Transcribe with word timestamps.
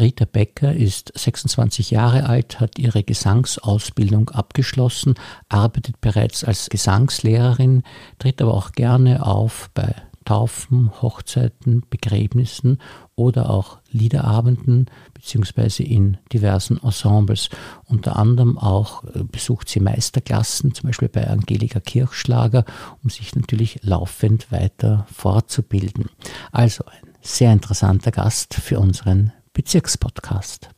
Rita 0.00 0.24
Becker 0.24 0.72
ist 0.74 1.12
26 1.16 1.90
Jahre 1.90 2.28
alt, 2.28 2.60
hat 2.60 2.78
ihre 2.78 3.04
Gesangsausbildung 3.04 4.30
abgeschlossen, 4.30 5.14
arbeitet 5.48 6.00
bereits 6.00 6.42
als 6.44 6.68
Gesangslehrerin, 6.70 7.82
tritt 8.18 8.40
aber 8.42 8.54
auch 8.54 8.72
gerne 8.72 9.24
auf 9.26 9.70
bei 9.74 9.94
Taufen, 10.24 10.90
Hochzeiten, 11.02 11.82
Begräbnissen 11.88 12.78
oder 13.16 13.50
auch 13.50 13.78
Liederabenden 13.90 14.86
beziehungsweise 15.14 15.82
in 15.82 16.18
diversen 16.32 16.80
Ensembles. 16.82 17.48
Unter 17.86 18.16
anderem 18.16 18.58
auch 18.58 19.02
äh, 19.04 19.24
besucht 19.24 19.68
sie 19.68 19.80
Meisterklassen, 19.80 20.74
zum 20.74 20.88
Beispiel 20.88 21.08
bei 21.08 21.26
Angelika 21.26 21.80
Kirchschlager, 21.80 22.64
um 23.02 23.10
sich 23.10 23.34
natürlich 23.34 23.80
laufend 23.82 24.52
weiter 24.52 25.06
fortzubilden. 25.12 26.10
Also 26.52 26.84
ein 26.84 27.10
sehr 27.22 27.52
interessanter 27.52 28.10
Gast 28.12 28.54
für 28.54 28.78
unseren 28.78 29.32
Bezirkspodcast. 29.60 30.70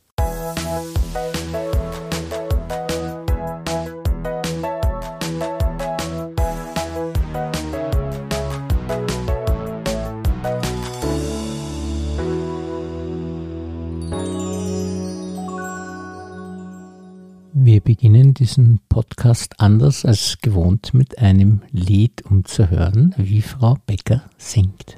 Wir 17.53 17.79
beginnen 17.79 18.33
diesen 18.33 18.81
Podcast 18.89 19.61
anders 19.61 20.03
als 20.03 20.39
gewohnt 20.41 20.93
mit 20.93 21.19
einem 21.19 21.61
Lied, 21.71 22.25
um 22.29 22.43
zu 22.43 22.69
hören, 22.69 23.15
wie 23.15 23.41
Frau 23.41 23.77
Becker 23.85 24.23
singt. 24.37 24.97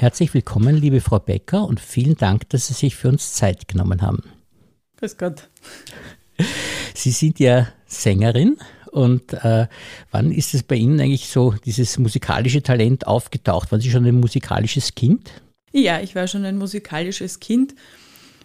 Herzlich 0.00 0.32
willkommen, 0.32 0.76
liebe 0.76 1.00
Frau 1.00 1.18
Becker, 1.18 1.66
und 1.66 1.80
vielen 1.80 2.16
Dank, 2.16 2.48
dass 2.50 2.68
Sie 2.68 2.72
sich 2.72 2.94
für 2.94 3.08
uns 3.08 3.32
Zeit 3.32 3.66
genommen 3.66 4.00
haben. 4.00 4.22
Grüß 4.98 5.16
Gott. 5.16 5.48
Sie 6.94 7.10
sind 7.10 7.40
ja 7.40 7.66
Sängerin 7.84 8.58
und 8.92 9.32
äh, 9.32 9.66
wann 10.12 10.30
ist 10.30 10.54
es 10.54 10.62
bei 10.62 10.76
Ihnen 10.76 11.00
eigentlich 11.00 11.26
so, 11.26 11.52
dieses 11.64 11.98
musikalische 11.98 12.62
Talent 12.62 13.08
aufgetaucht? 13.08 13.72
Waren 13.72 13.80
Sie 13.80 13.90
schon 13.90 14.06
ein 14.06 14.20
musikalisches 14.20 14.94
Kind? 14.94 15.32
Ja, 15.72 16.00
ich 16.00 16.14
war 16.14 16.28
schon 16.28 16.44
ein 16.44 16.58
musikalisches 16.58 17.40
Kind. 17.40 17.74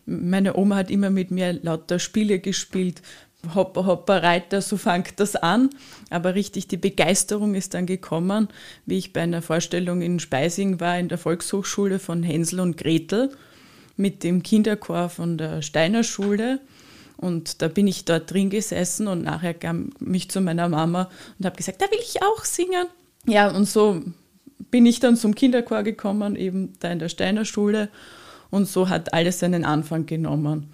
Meine 0.07 0.57
Oma 0.57 0.77
hat 0.77 0.89
immer 0.89 1.11
mit 1.11 1.29
mir 1.29 1.53
lauter 1.53 1.99
Spiele 1.99 2.39
gespielt, 2.39 3.03
Hopper, 3.53 3.85
Hopper, 3.85 4.23
Reiter, 4.23 4.61
so 4.61 4.77
fängt 4.77 5.19
das 5.19 5.35
an. 5.35 5.69
Aber 6.09 6.35
richtig 6.35 6.67
die 6.67 6.77
Begeisterung 6.77 7.55
ist 7.55 7.73
dann 7.73 7.85
gekommen, 7.85 8.47
wie 8.85 8.97
ich 8.97 9.13
bei 9.13 9.21
einer 9.21 9.41
Vorstellung 9.41 10.01
in 10.01 10.19
Speising 10.19 10.79
war, 10.79 10.97
in 10.97 11.09
der 11.09 11.17
Volkshochschule 11.17 11.99
von 11.99 12.23
Hänsel 12.23 12.59
und 12.59 12.77
Gretel 12.77 13.31
mit 13.97 14.23
dem 14.23 14.43
Kinderchor 14.43 15.09
von 15.09 15.37
der 15.37 15.61
Steiner 15.61 16.03
Schule. 16.03 16.59
Und 17.17 17.61
da 17.61 17.67
bin 17.67 17.87
ich 17.87 18.05
dort 18.05 18.31
drin 18.31 18.49
gesessen 18.49 19.07
und 19.07 19.23
nachher 19.23 19.53
kam 19.53 19.91
mich 19.99 20.29
zu 20.29 20.41
meiner 20.41 20.67
Mama 20.67 21.09
und 21.37 21.45
habe 21.45 21.55
gesagt, 21.55 21.81
da 21.81 21.85
will 21.91 21.99
ich 22.01 22.21
auch 22.21 22.43
singen. 22.43 22.87
Ja, 23.25 23.49
und 23.49 23.65
so 23.65 24.01
bin 24.71 24.85
ich 24.85 24.99
dann 24.99 25.15
zum 25.15 25.35
Kinderchor 25.35 25.83
gekommen, 25.83 26.35
eben 26.35 26.73
da 26.79 26.91
in 26.91 26.99
der 26.99 27.09
Steiner 27.09 27.45
Schule. 27.45 27.89
Und 28.49 28.67
so 28.67 28.89
hat 28.89 29.13
alles 29.13 29.39
seinen 29.39 29.65
Anfang 29.65 30.05
genommen. 30.05 30.69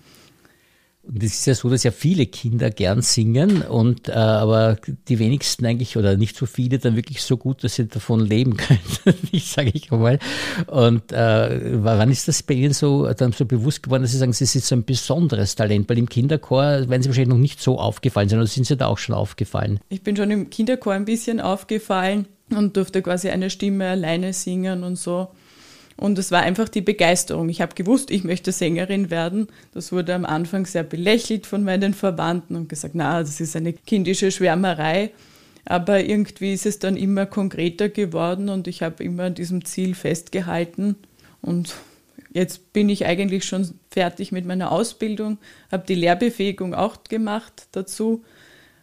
Und 1.01 1.23
es 1.23 1.33
ist 1.33 1.45
ja 1.47 1.55
so, 1.55 1.69
dass 1.69 1.83
ja 1.83 1.91
viele 1.91 2.25
Kinder 2.25 2.69
gern 2.69 3.01
singen 3.01 3.61
und 3.61 4.09
äh, 4.09 4.11
aber 4.11 4.77
die 5.07 5.17
wenigsten 5.17 5.65
eigentlich 5.65 5.95
oder 5.95 6.17
nicht 6.17 6.35
so 6.35 6.45
viele 6.45 6.77
dann 6.77 6.97
wirklich 6.97 7.21
so 7.21 7.37
gut, 7.37 7.63
dass 7.63 7.75
sie 7.75 7.87
davon 7.87 8.19
leben 8.19 8.57
können, 8.57 9.17
ich 9.31 9.49
sage 9.49 9.71
ich 9.73 9.89
mal. 9.91 10.19
Und 10.67 11.11
äh, 11.13 11.83
wann 11.83 12.11
ist 12.11 12.27
das 12.27 12.43
bei 12.43 12.55
Ihnen 12.55 12.73
so 12.73 13.11
dann 13.13 13.31
so 13.31 13.45
bewusst 13.45 13.81
geworden, 13.81 14.03
dass 14.03 14.11
Sie 14.11 14.17
sagen, 14.17 14.33
Sie 14.33 14.45
sind 14.45 14.65
so 14.65 14.75
ein 14.75 14.83
besonderes 14.83 15.55
Talent? 15.55 15.89
Weil 15.89 15.97
im 15.97 16.09
Kinderchor 16.09 16.89
werden 16.89 17.01
Sie 17.01 17.09
wahrscheinlich 17.09 17.33
noch 17.33 17.37
nicht 17.37 17.61
so 17.61 17.79
aufgefallen 17.79 18.27
sein 18.27 18.39
oder 18.39 18.47
sind 18.47 18.67
Sie 18.67 18.75
da 18.75 18.87
auch 18.87 18.97
schon 18.97 19.15
aufgefallen? 19.15 19.79
Ich 19.87 20.03
bin 20.03 20.17
schon 20.17 20.29
im 20.31 20.49
Kinderchor 20.49 20.93
ein 20.93 21.05
bisschen 21.05 21.39
aufgefallen 21.39 22.27
und 22.49 22.75
durfte 22.75 23.01
quasi 23.01 23.29
eine 23.29 23.49
Stimme 23.49 23.87
alleine 23.87 24.33
singen 24.33 24.83
und 24.83 24.97
so. 24.97 25.29
Und 25.99 26.17
es 26.17 26.31
war 26.31 26.41
einfach 26.41 26.69
die 26.69 26.81
Begeisterung. 26.81 27.49
Ich 27.49 27.61
habe 27.61 27.75
gewusst, 27.75 28.09
ich 28.09 28.23
möchte 28.23 28.53
Sängerin 28.53 29.09
werden. 29.09 29.47
Das 29.73 29.91
wurde 29.91 30.15
am 30.15 30.23
Anfang 30.23 30.65
sehr 30.65 30.83
belächelt 30.83 31.45
von 31.45 31.63
meinen 31.63 31.93
Verwandten 31.93 32.55
und 32.55 32.69
gesagt, 32.69 32.95
na, 32.95 33.19
das 33.19 33.41
ist 33.41 33.55
eine 33.55 33.73
kindische 33.73 34.31
Schwärmerei. 34.31 35.11
Aber 35.65 36.03
irgendwie 36.03 36.53
ist 36.53 36.65
es 36.65 36.79
dann 36.79 36.95
immer 36.95 37.25
konkreter 37.25 37.89
geworden 37.89 38.47
und 38.47 38.67
ich 38.67 38.81
habe 38.81 39.03
immer 39.03 39.23
an 39.23 39.35
diesem 39.35 39.65
Ziel 39.65 39.93
festgehalten. 39.93 40.95
Und 41.41 41.75
Jetzt 42.31 42.73
bin 42.73 42.89
ich 42.89 43.05
eigentlich 43.05 43.43
schon 43.45 43.73
fertig 43.89 44.31
mit 44.31 44.45
meiner 44.45 44.71
Ausbildung, 44.71 45.39
habe 45.71 45.85
die 45.87 45.95
Lehrbefähigung 45.95 46.75
auch 46.75 47.03
gemacht 47.03 47.67
dazu, 47.71 48.23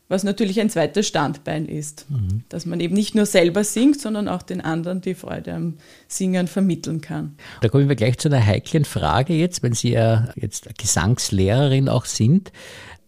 was 0.09 0.23
natürlich 0.23 0.61
ein 0.61 0.71
zweites 0.71 1.07
Standbein 1.07 1.67
ist, 1.67 2.07
mhm. 2.09 2.45
dass 2.49 2.65
man 2.65 2.81
eben 2.81 2.95
nicht 2.95 3.15
nur 3.15 3.27
selber 3.27 3.65
singt, 3.65 4.01
sondern 4.01 4.29
auch 4.29 4.43
den 4.43 4.61
anderen 4.61 5.01
die 5.01 5.15
Freude 5.15 5.55
am 5.55 5.75
Singen 6.07 6.47
vermitteln 6.47 7.01
kann. 7.01 7.37
Da 7.61 7.69
kommen 7.69 7.89
wir 7.89 7.97
gleich 7.97 8.19
zu 8.19 8.29
einer 8.29 8.45
heiklen 8.45 8.85
Frage 8.85 9.35
jetzt, 9.35 9.63
wenn 9.63 9.73
Sie 9.73 9.93
ja 9.93 10.29
jetzt 10.37 10.69
Gesangslehrerin 10.79 11.89
auch 11.89 12.05
sind. 12.05 12.53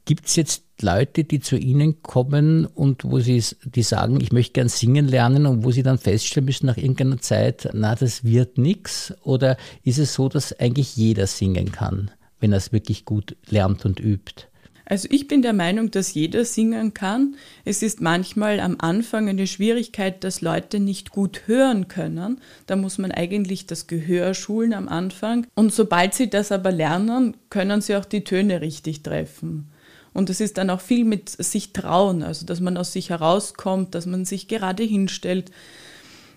Gibt 0.04 0.26
es 0.26 0.36
jetzt 0.36 0.64
Leute, 0.80 1.24
die 1.24 1.40
zu 1.40 1.56
Ihnen 1.56 2.02
kommen 2.02 2.66
und 2.66 3.04
wo 3.04 3.20
Sie 3.20 3.42
die 3.64 3.82
sagen, 3.82 4.20
ich 4.20 4.32
möchte 4.32 4.54
gern 4.54 4.68
singen 4.68 5.06
lernen 5.06 5.46
und 5.46 5.64
wo 5.64 5.70
Sie 5.70 5.82
dann 5.82 5.98
feststellen 5.98 6.46
müssen 6.46 6.66
nach 6.66 6.76
irgendeiner 6.76 7.20
Zeit, 7.20 7.68
na, 7.74 7.94
das 7.94 8.24
wird 8.24 8.58
nichts? 8.58 9.14
Oder 9.22 9.56
ist 9.82 9.98
es 9.98 10.14
so, 10.14 10.28
dass 10.28 10.58
eigentlich 10.58 10.96
jeder 10.96 11.26
singen 11.26 11.72
kann, 11.72 12.10
wenn 12.40 12.52
er 12.52 12.58
es 12.58 12.72
wirklich 12.72 13.04
gut 13.04 13.36
lernt 13.48 13.84
und 13.84 14.00
übt? 14.00 14.46
Also 14.90 15.06
ich 15.10 15.28
bin 15.28 15.42
der 15.42 15.52
Meinung, 15.52 15.90
dass 15.90 16.14
jeder 16.14 16.46
singen 16.46 16.94
kann. 16.94 17.36
Es 17.66 17.82
ist 17.82 18.00
manchmal 18.00 18.58
am 18.58 18.76
Anfang 18.78 19.28
eine 19.28 19.46
Schwierigkeit, 19.46 20.24
dass 20.24 20.40
Leute 20.40 20.80
nicht 20.80 21.10
gut 21.10 21.42
hören 21.44 21.88
können. 21.88 22.40
Da 22.66 22.74
muss 22.74 22.96
man 22.96 23.12
eigentlich 23.12 23.66
das 23.66 23.86
Gehör 23.86 24.32
schulen 24.32 24.72
am 24.72 24.88
Anfang. 24.88 25.46
Und 25.54 25.74
sobald 25.74 26.14
sie 26.14 26.30
das 26.30 26.52
aber 26.52 26.72
lernen, 26.72 27.36
können 27.50 27.82
sie 27.82 27.96
auch 27.96 28.06
die 28.06 28.24
Töne 28.24 28.62
richtig 28.62 29.02
treffen. 29.02 29.70
Und 30.14 30.30
es 30.30 30.40
ist 30.40 30.56
dann 30.56 30.70
auch 30.70 30.80
viel 30.80 31.04
mit 31.04 31.28
sich 31.28 31.74
trauen, 31.74 32.22
also 32.22 32.46
dass 32.46 32.60
man 32.60 32.78
aus 32.78 32.94
sich 32.94 33.10
herauskommt, 33.10 33.94
dass 33.94 34.06
man 34.06 34.24
sich 34.24 34.48
gerade 34.48 34.84
hinstellt, 34.84 35.52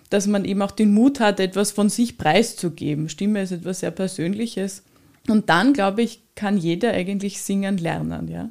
dass 0.10 0.28
man 0.28 0.44
eben 0.44 0.62
auch 0.62 0.72
den 0.72 0.94
Mut 0.94 1.22
hat, 1.22 1.40
etwas 1.40 1.72
von 1.72 1.88
sich 1.88 2.18
preiszugeben. 2.18 3.08
Stimme 3.08 3.44
ist 3.44 3.52
etwas 3.52 3.80
sehr 3.80 3.92
Persönliches. 3.92 4.84
Und 5.28 5.50
dann, 5.50 5.74
glaube 5.74 6.02
ich, 6.02 6.22
kann 6.36 6.58
jeder 6.58 6.92
eigentlich 6.92 7.42
singen 7.42 7.78
lernen, 7.78 8.28
ja. 8.28 8.50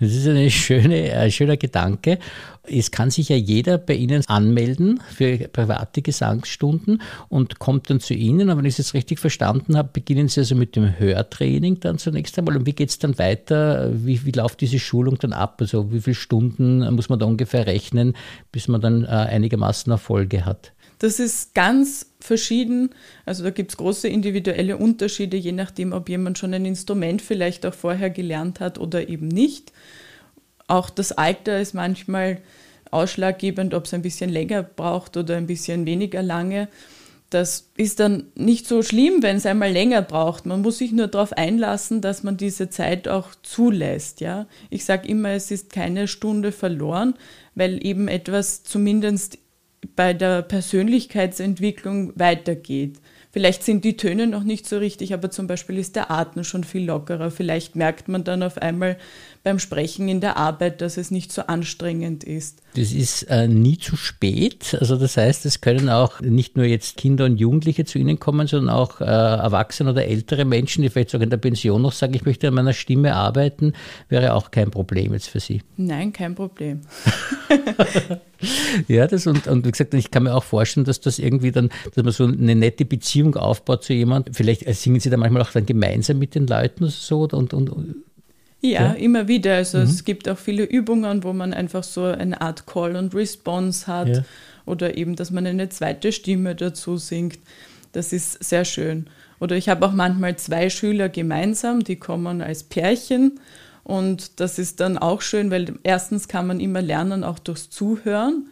Das 0.00 0.12
ist 0.12 0.26
eine 0.26 0.50
schöne, 0.50 1.12
ein 1.14 1.30
schöner 1.30 1.56
Gedanke. 1.56 2.18
Es 2.62 2.90
kann 2.90 3.10
sich 3.10 3.28
ja 3.28 3.36
jeder 3.36 3.76
bei 3.76 3.94
Ihnen 3.94 4.22
anmelden 4.26 5.00
für 5.14 5.36
private 5.48 6.00
Gesangsstunden 6.00 7.02
und 7.28 7.58
kommt 7.58 7.90
dann 7.90 8.00
zu 8.00 8.14
Ihnen. 8.14 8.48
Aber 8.48 8.60
wenn 8.60 8.66
ich 8.66 8.74
es 8.74 8.78
jetzt 8.78 8.94
richtig 8.94 9.18
verstanden 9.18 9.76
habe, 9.76 9.90
beginnen 9.92 10.28
Sie 10.28 10.40
also 10.40 10.54
mit 10.54 10.76
dem 10.76 10.98
Hörtraining 10.98 11.80
dann 11.80 11.98
zunächst 11.98 12.38
einmal. 12.38 12.56
Und 12.56 12.66
wie 12.66 12.72
geht 12.72 12.88
es 12.90 12.98
dann 12.98 13.18
weiter? 13.18 13.90
Wie, 13.92 14.24
wie 14.24 14.30
läuft 14.30 14.60
diese 14.60 14.78
Schulung 14.78 15.18
dann 15.18 15.32
ab? 15.32 15.56
Also 15.60 15.92
wie 15.92 16.00
viele 16.00 16.14
Stunden 16.14 16.94
muss 16.94 17.08
man 17.08 17.18
da 17.18 17.26
ungefähr 17.26 17.66
rechnen, 17.66 18.16
bis 18.50 18.68
man 18.68 18.80
dann 18.80 19.04
äh, 19.04 19.08
einigermaßen 19.08 19.90
Erfolge 19.92 20.46
hat? 20.46 20.72
Das 20.98 21.18
ist 21.18 21.54
ganz 21.54 22.06
verschieden. 22.20 22.90
Also 23.26 23.44
da 23.44 23.50
gibt 23.50 23.72
es 23.72 23.76
große 23.76 24.08
individuelle 24.08 24.76
Unterschiede, 24.76 25.36
je 25.36 25.52
nachdem, 25.52 25.92
ob 25.92 26.08
jemand 26.08 26.38
schon 26.38 26.54
ein 26.54 26.64
Instrument 26.64 27.20
vielleicht 27.20 27.66
auch 27.66 27.74
vorher 27.74 28.10
gelernt 28.10 28.60
hat 28.60 28.78
oder 28.78 29.08
eben 29.08 29.28
nicht. 29.28 29.72
Auch 30.66 30.90
das 30.90 31.12
Alter 31.12 31.60
ist 31.60 31.74
manchmal 31.74 32.38
ausschlaggebend, 32.90 33.74
ob 33.74 33.84
es 33.84 33.94
ein 33.94 34.02
bisschen 34.02 34.30
länger 34.30 34.62
braucht 34.62 35.16
oder 35.16 35.36
ein 35.36 35.46
bisschen 35.46 35.84
weniger 35.84 36.22
lange. 36.22 36.68
Das 37.30 37.70
ist 37.76 37.98
dann 37.98 38.26
nicht 38.36 38.68
so 38.68 38.82
schlimm, 38.82 39.22
wenn 39.22 39.36
es 39.36 39.46
einmal 39.46 39.72
länger 39.72 40.02
braucht. 40.02 40.46
Man 40.46 40.62
muss 40.62 40.78
sich 40.78 40.92
nur 40.92 41.08
darauf 41.08 41.32
einlassen, 41.32 42.00
dass 42.00 42.22
man 42.22 42.36
diese 42.36 42.70
Zeit 42.70 43.08
auch 43.08 43.30
zulässt. 43.42 44.20
Ja? 44.20 44.46
Ich 44.70 44.84
sage 44.84 45.08
immer, 45.08 45.30
es 45.30 45.50
ist 45.50 45.72
keine 45.72 46.06
Stunde 46.06 46.52
verloren, 46.52 47.14
weil 47.56 47.84
eben 47.84 48.06
etwas 48.06 48.62
zumindest 48.62 49.38
bei 49.96 50.14
der 50.14 50.42
Persönlichkeitsentwicklung 50.42 52.12
weitergeht. 52.16 53.00
Vielleicht 53.30 53.64
sind 53.64 53.84
die 53.84 53.96
Töne 53.96 54.28
noch 54.28 54.44
nicht 54.44 54.66
so 54.66 54.78
richtig, 54.78 55.12
aber 55.12 55.30
zum 55.30 55.48
Beispiel 55.48 55.78
ist 55.78 55.96
der 55.96 56.10
Atem 56.10 56.44
schon 56.44 56.62
viel 56.62 56.84
lockerer. 56.84 57.32
Vielleicht 57.32 57.74
merkt 57.74 58.06
man 58.06 58.22
dann 58.22 58.44
auf 58.44 58.58
einmal 58.58 58.96
beim 59.44 59.58
Sprechen 59.58 60.08
in 60.08 60.22
der 60.22 60.38
Arbeit, 60.38 60.80
dass 60.80 60.96
es 60.96 61.10
nicht 61.10 61.30
so 61.30 61.42
anstrengend 61.42 62.24
ist. 62.24 62.62
Das 62.76 62.92
ist 62.92 63.24
äh, 63.24 63.46
nie 63.46 63.76
zu 63.76 63.94
spät. 63.94 64.74
Also 64.80 64.96
das 64.96 65.18
heißt, 65.18 65.44
es 65.44 65.60
können 65.60 65.90
auch 65.90 66.20
nicht 66.22 66.56
nur 66.56 66.64
jetzt 66.64 66.96
Kinder 66.96 67.26
und 67.26 67.36
Jugendliche 67.36 67.84
zu 67.84 67.98
Ihnen 67.98 68.18
kommen, 68.18 68.46
sondern 68.46 68.74
auch 68.74 69.02
äh, 69.02 69.04
Erwachsene 69.04 69.90
oder 69.90 70.06
ältere 70.06 70.46
Menschen, 70.46 70.80
die 70.80 70.88
vielleicht 70.88 71.10
sogar 71.10 71.24
in 71.24 71.30
der 71.30 71.36
Pension 71.36 71.82
noch 71.82 71.92
sagen, 71.92 72.14
ich 72.14 72.24
möchte 72.24 72.48
an 72.48 72.54
meiner 72.54 72.72
Stimme 72.72 73.14
arbeiten, 73.14 73.74
wäre 74.08 74.32
auch 74.32 74.50
kein 74.50 74.70
Problem 74.70 75.12
jetzt 75.12 75.28
für 75.28 75.40
Sie. 75.40 75.62
Nein, 75.76 76.14
kein 76.14 76.34
Problem. 76.34 76.80
ja, 78.88 79.06
das 79.06 79.26
und, 79.26 79.46
und 79.46 79.66
wie 79.66 79.70
gesagt, 79.70 79.92
ich 79.92 80.10
kann 80.10 80.22
mir 80.22 80.34
auch 80.34 80.44
vorstellen, 80.44 80.86
dass 80.86 81.02
das 81.02 81.18
irgendwie 81.18 81.52
dann, 81.52 81.68
dass 81.94 82.02
man 82.02 82.12
so 82.14 82.24
eine 82.24 82.54
nette 82.54 82.86
Beziehung 82.86 83.36
aufbaut 83.36 83.84
zu 83.84 83.92
jemandem. 83.92 84.32
Vielleicht 84.32 84.66
singen 84.74 85.00
Sie 85.00 85.10
da 85.10 85.18
manchmal 85.18 85.42
auch 85.42 85.52
dann 85.52 85.66
gemeinsam 85.66 86.18
mit 86.18 86.34
den 86.34 86.46
Leuten 86.46 86.88
so 86.88 87.28
und, 87.30 87.52
und 87.52 87.70
ja, 88.64 88.82
ja, 88.82 88.92
immer 88.92 89.28
wieder. 89.28 89.56
Also 89.56 89.78
mhm. 89.78 89.84
es 89.84 90.04
gibt 90.04 90.28
auch 90.28 90.38
viele 90.38 90.64
Übungen, 90.64 91.22
wo 91.22 91.32
man 91.32 91.52
einfach 91.52 91.84
so 91.84 92.04
eine 92.04 92.40
Art 92.40 92.66
Call 92.66 92.96
und 92.96 93.14
Response 93.14 93.86
hat 93.86 94.08
ja. 94.08 94.24
oder 94.64 94.96
eben, 94.96 95.16
dass 95.16 95.30
man 95.30 95.46
eine 95.46 95.68
zweite 95.68 96.12
Stimme 96.12 96.54
dazu 96.54 96.96
singt. 96.96 97.38
Das 97.92 98.12
ist 98.12 98.42
sehr 98.42 98.64
schön. 98.64 99.06
Oder 99.38 99.56
ich 99.56 99.68
habe 99.68 99.86
auch 99.86 99.92
manchmal 99.92 100.36
zwei 100.36 100.70
Schüler 100.70 101.08
gemeinsam, 101.08 101.84
die 101.84 101.96
kommen 101.96 102.40
als 102.40 102.62
Pärchen 102.62 103.38
und 103.84 104.40
das 104.40 104.58
ist 104.58 104.80
dann 104.80 104.96
auch 104.96 105.20
schön, 105.20 105.50
weil 105.50 105.74
erstens 105.82 106.26
kann 106.26 106.46
man 106.46 106.58
immer 106.58 106.80
lernen, 106.80 107.22
auch 107.22 107.38
durchs 107.38 107.68
Zuhören. 107.68 108.46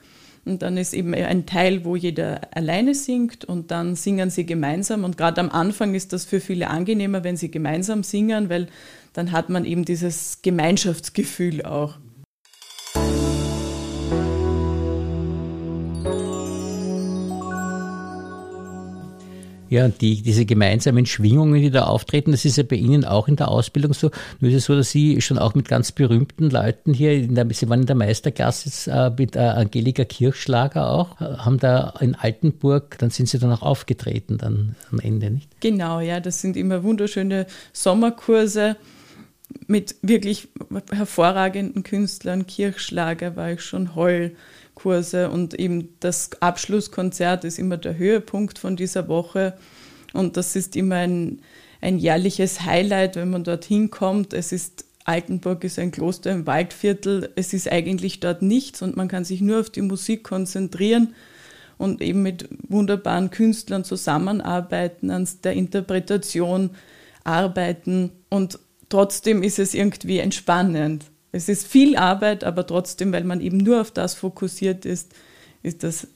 Und 0.45 0.63
dann 0.63 0.77
ist 0.77 0.93
eben 0.93 1.15
ein 1.15 1.47
Teil, 1.47 1.85
wo 1.85 1.95
jeder 1.95 2.41
alleine 2.53 2.97
singt 2.97 3.45
und 3.45 3.71
dann 3.71 3.95
singen 3.95 4.29
sie 4.29 4.45
gemeinsam. 4.45 5.05
Und 5.05 5.17
gerade 5.17 5.41
am 5.41 5.51
Anfang 5.51 5.95
ist 5.95 6.13
das 6.13 6.25
für 6.25 6.41
viele 6.41 6.69
angenehmer, 6.69 7.23
wenn 7.23 7.37
sie 7.37 7.51
gemeinsam 7.51 8.03
singen, 8.03 8.51
weil 8.51 8.67
dann 9.13 9.33
hat 9.33 9.49
man 9.49 9.65
eben 9.65 9.85
dieses 9.85 10.41
Gemeinschaftsgefühl 10.43 11.65
auch. 11.65 11.99
Ja, 19.73 19.89
die, 19.89 20.21
diese 20.21 20.45
gemeinsamen 20.45 21.07
Schwingungen, 21.07 21.59
die 21.63 21.71
da 21.71 21.85
auftreten, 21.85 22.31
das 22.33 22.45
ist 22.45 22.59
ja 22.59 22.63
bei 22.63 22.77
Ihnen 22.77 23.07
auch 23.07 23.27
in 23.27 23.37
der 23.37 23.49
Ausbildung 23.49 23.95
so. 23.95 24.11
Nur 24.39 24.51
ist 24.51 24.59
es 24.59 24.65
so, 24.67 24.77
dass 24.77 24.91
Sie 24.91 25.23
schon 25.23 25.39
auch 25.39 25.55
mit 25.55 25.67
ganz 25.67 25.93
berühmten 25.93 26.51
Leuten 26.51 26.93
hier, 26.93 27.15
in 27.15 27.35
der, 27.35 27.47
Sie 27.53 27.71
waren 27.71 27.81
in 27.81 27.87
der 27.87 27.97
Meisterklasse 27.97 28.91
äh, 28.91 29.09
mit 29.19 29.35
äh, 29.35 29.39
Angelika 29.39 30.05
Kirchschlager 30.05 30.91
auch, 30.91 31.19
äh, 31.23 31.39
haben 31.39 31.59
da 31.59 31.95
in 32.01 32.15
Altenburg, 32.15 32.99
dann 32.99 33.09
sind 33.09 33.31
Sie 33.31 33.39
dann 33.39 33.51
auch 33.51 33.63
aufgetreten 33.63 34.37
dann 34.37 34.77
am 34.91 35.01
Ende, 35.01 35.31
nicht? 35.31 35.49
Genau, 35.61 36.01
ja, 36.01 36.21
das 36.21 36.43
sind 36.43 36.59
immer 36.59 36.83
wunderschöne 36.83 37.47
Sommerkurse 37.73 38.77
mit 39.67 39.97
wirklich 40.03 40.49
hervorragenden 40.91 41.83
Künstlern. 41.83 42.47
Kirchschlager 42.47 43.37
war 43.37 43.53
ich 43.53 43.63
schon 43.63 43.95
Heul 43.95 44.37
Kurse 44.75 45.31
und 45.31 45.55
eben 45.55 45.95
das 46.01 46.31
Abschlusskonzert 46.41 47.45
ist 47.45 47.59
immer 47.59 47.77
der 47.77 47.97
Höhepunkt 47.97 48.59
von 48.59 48.77
dieser 48.77 49.09
Woche 49.09 49.55
und 50.13 50.37
das 50.37 50.57
ist 50.57 50.77
immer 50.77 50.97
ein, 50.97 51.41
ein 51.81 51.99
jährliches 51.99 52.63
Highlight, 52.63 53.17
wenn 53.17 53.31
man 53.31 53.45
dorthin 53.45 53.91
kommt. 53.91 54.33
Es 54.33 54.53
ist 54.53 54.87
Altenburg 55.05 55.65
ist 55.65 55.79
ein 55.79 55.91
Kloster 55.91 56.31
im 56.31 56.47
Waldviertel. 56.47 57.31
Es 57.35 57.53
ist 57.53 57.71
eigentlich 57.71 58.21
dort 58.21 58.43
nichts 58.43 58.83
und 58.83 58.97
man 58.97 59.09
kann 59.09 59.25
sich 59.25 59.41
nur 59.41 59.61
auf 59.61 59.71
die 59.71 59.83
Musik 59.83 60.23
konzentrieren 60.23 61.15
und 61.77 62.01
eben 62.01 62.23
mit 62.23 62.49
wunderbaren 62.69 63.31
Künstlern 63.31 63.85
zusammenarbeiten, 63.85 65.11
an 65.11 65.29
der 65.43 65.55
Interpretation 65.55 66.71
arbeiten 67.25 68.13
und 68.29 68.59
trotzdem 68.93 69.43
ist 69.43 69.59
es 69.59 69.73
irgendwie 69.75 70.19
entspannend. 70.19 71.07
Es 71.33 71.49
ist 71.49 71.67
viel 71.67 71.97
Arbeit, 71.97 72.45
aber 72.45 72.67
trotzdem, 72.67 73.11
weil 73.13 73.25
man 73.25 73.41
eben 73.41 73.57
nur 73.57 73.81
auf 73.81 73.91
das 73.91 74.15
fokussiert 74.15 74.85
ist, 74.85 75.13
ist 75.63 75.83
das 75.83 76.09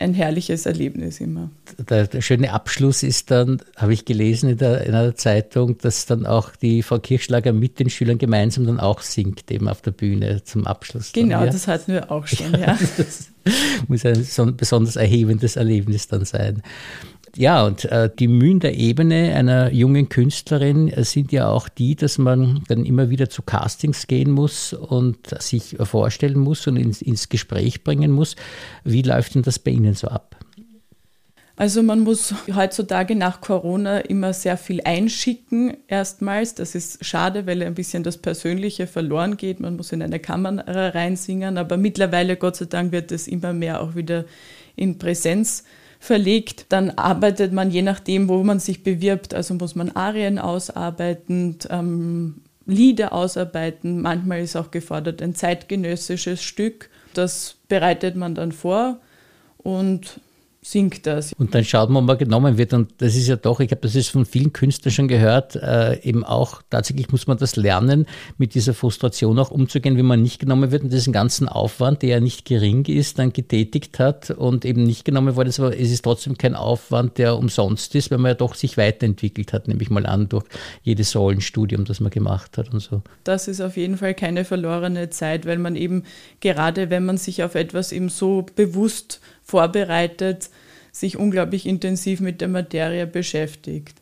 ein 0.00 0.14
herrliches 0.14 0.66
Erlebnis 0.66 1.20
immer. 1.20 1.52
Der, 1.88 2.08
der 2.08 2.20
schöne 2.20 2.52
Abschluss 2.52 3.04
ist 3.04 3.30
dann, 3.30 3.62
habe 3.76 3.94
ich 3.94 4.04
gelesen 4.04 4.50
in, 4.50 4.58
der, 4.58 4.84
in 4.84 4.94
einer 4.94 5.14
Zeitung, 5.14 5.78
dass 5.78 6.06
dann 6.06 6.26
auch 6.26 6.56
die 6.56 6.82
Frau 6.82 6.98
Kirchschlager 6.98 7.52
mit 7.52 7.78
den 7.78 7.88
Schülern 7.88 8.18
gemeinsam 8.18 8.66
dann 8.66 8.80
auch 8.80 9.00
singt, 9.00 9.48
eben 9.52 9.68
auf 9.68 9.80
der 9.82 9.92
Bühne 9.92 10.42
zum 10.42 10.66
Abschluss. 10.66 11.12
Genau, 11.12 11.38
dann, 11.38 11.46
ja? 11.46 11.52
das 11.52 11.68
hatten 11.68 11.92
wir 11.92 12.10
auch 12.10 12.26
schon, 12.26 12.52
ja. 12.60 12.76
das 12.96 13.28
muss 13.86 14.04
ein 14.04 14.56
besonders 14.56 14.96
erhebendes 14.96 15.54
Erlebnis 15.54 16.08
dann 16.08 16.24
sein 16.24 16.62
ja, 17.36 17.64
und 17.64 17.84
äh, 17.86 18.10
die 18.16 18.28
Mühen 18.28 18.60
der 18.60 18.76
Ebene 18.76 19.34
einer 19.34 19.72
jungen 19.72 20.08
Künstlerin 20.08 20.88
äh, 20.88 21.04
sind 21.04 21.32
ja 21.32 21.48
auch 21.48 21.68
die, 21.68 21.96
dass 21.96 22.18
man 22.18 22.62
dann 22.68 22.84
immer 22.84 23.10
wieder 23.10 23.28
zu 23.28 23.42
Castings 23.42 24.06
gehen 24.06 24.30
muss 24.30 24.72
und 24.72 25.40
sich 25.40 25.76
vorstellen 25.80 26.38
muss 26.38 26.66
und 26.66 26.76
ins, 26.76 27.02
ins 27.02 27.28
Gespräch 27.28 27.82
bringen 27.82 28.12
muss. 28.12 28.36
Wie 28.84 29.02
läuft 29.02 29.34
denn 29.34 29.42
das 29.42 29.58
bei 29.58 29.72
Ihnen 29.72 29.94
so 29.94 30.08
ab? 30.08 30.36
Also 31.56 31.84
man 31.84 32.00
muss 32.00 32.34
heutzutage 32.52 33.14
nach 33.14 33.40
Corona 33.40 34.00
immer 34.00 34.32
sehr 34.32 34.56
viel 34.56 34.80
einschicken 34.84 35.76
erstmals. 35.86 36.56
Das 36.56 36.74
ist 36.74 37.04
schade, 37.04 37.46
weil 37.46 37.62
ein 37.62 37.74
bisschen 37.74 38.02
das 38.02 38.18
Persönliche 38.18 38.88
verloren 38.88 39.36
geht. 39.36 39.60
Man 39.60 39.76
muss 39.76 39.92
in 39.92 40.02
eine 40.02 40.18
Kamera 40.18 40.88
reinsingen, 40.88 41.56
aber 41.56 41.76
mittlerweile, 41.76 42.36
Gott 42.36 42.56
sei 42.56 42.64
Dank, 42.64 42.90
wird 42.90 43.12
es 43.12 43.28
immer 43.28 43.52
mehr 43.52 43.80
auch 43.80 43.94
wieder 43.94 44.24
in 44.74 44.98
Präsenz 44.98 45.62
verlegt. 46.04 46.66
Dann 46.68 46.90
arbeitet 46.90 47.52
man 47.52 47.70
je 47.70 47.82
nachdem, 47.82 48.28
wo 48.28 48.42
man 48.44 48.60
sich 48.60 48.82
bewirbt. 48.82 49.34
Also 49.34 49.54
muss 49.54 49.74
man 49.74 49.90
Arien 49.90 50.38
ausarbeiten, 50.38 51.58
ähm, 51.70 52.42
Lieder 52.66 53.12
ausarbeiten. 53.12 54.00
Manchmal 54.00 54.40
ist 54.40 54.56
auch 54.56 54.70
gefordert 54.70 55.20
ein 55.22 55.34
zeitgenössisches 55.34 56.42
Stück. 56.42 56.90
Das 57.14 57.56
bereitet 57.68 58.16
man 58.16 58.34
dann 58.34 58.52
vor 58.52 58.98
und 59.58 60.20
singt 60.64 61.06
das. 61.06 61.34
Und 61.34 61.54
dann 61.54 61.62
schaut 61.62 61.90
man, 61.90 62.04
ob 62.04 62.06
man 62.06 62.18
genommen 62.18 62.56
wird. 62.56 62.72
Und 62.72 62.92
das 62.98 63.14
ist 63.14 63.28
ja 63.28 63.36
doch, 63.36 63.60
ich 63.60 63.70
habe 63.70 63.82
das 63.82 63.94
ist 63.94 64.08
von 64.08 64.24
vielen 64.24 64.52
Künstlern 64.52 64.92
schon 64.92 65.08
gehört, 65.08 65.56
äh, 65.56 66.00
eben 66.00 66.24
auch 66.24 66.62
tatsächlich 66.70 67.12
muss 67.12 67.26
man 67.26 67.36
das 67.36 67.56
lernen, 67.56 68.06
mit 68.38 68.54
dieser 68.54 68.72
Frustration 68.72 69.38
auch 69.38 69.50
umzugehen, 69.50 69.98
wenn 69.98 70.06
man 70.06 70.22
nicht 70.22 70.40
genommen 70.40 70.70
wird 70.70 70.82
und 70.82 70.92
diesen 70.92 71.12
ganzen 71.12 71.48
Aufwand, 71.48 72.00
der 72.00 72.08
ja 72.08 72.20
nicht 72.20 72.46
gering 72.46 72.86
ist, 72.86 73.18
dann 73.18 73.32
getätigt 73.32 73.98
hat 73.98 74.30
und 74.30 74.64
eben 74.64 74.84
nicht 74.84 75.04
genommen 75.04 75.36
worden 75.36 75.48
ist. 75.48 75.60
Aber 75.60 75.78
es 75.78 75.90
ist 75.90 76.02
trotzdem 76.02 76.38
kein 76.38 76.54
Aufwand, 76.54 77.18
der 77.18 77.36
umsonst 77.36 77.94
ist, 77.94 78.10
weil 78.10 78.18
man 78.18 78.30
ja 78.30 78.34
doch 78.34 78.54
sich 78.54 78.78
weiterentwickelt 78.78 79.52
hat, 79.52 79.68
nehme 79.68 79.82
ich 79.82 79.90
mal 79.90 80.06
an, 80.06 80.30
durch 80.30 80.44
jedes 80.82 81.14
Rollenstudium, 81.14 81.84
das 81.84 82.00
man 82.00 82.10
gemacht 82.10 82.56
hat 82.56 82.72
und 82.72 82.80
so. 82.80 83.02
Das 83.24 83.48
ist 83.48 83.60
auf 83.60 83.76
jeden 83.76 83.98
Fall 83.98 84.14
keine 84.14 84.46
verlorene 84.46 85.10
Zeit, 85.10 85.44
weil 85.44 85.58
man 85.58 85.76
eben 85.76 86.04
gerade, 86.40 86.88
wenn 86.88 87.04
man 87.04 87.18
sich 87.18 87.42
auf 87.42 87.54
etwas 87.54 87.92
eben 87.92 88.08
so 88.08 88.46
bewusst 88.56 89.20
vorbereitet, 89.44 90.50
sich 90.90 91.16
unglaublich 91.16 91.66
intensiv 91.66 92.20
mit 92.20 92.40
der 92.40 92.48
Materie 92.48 93.06
beschäftigt. 93.06 94.00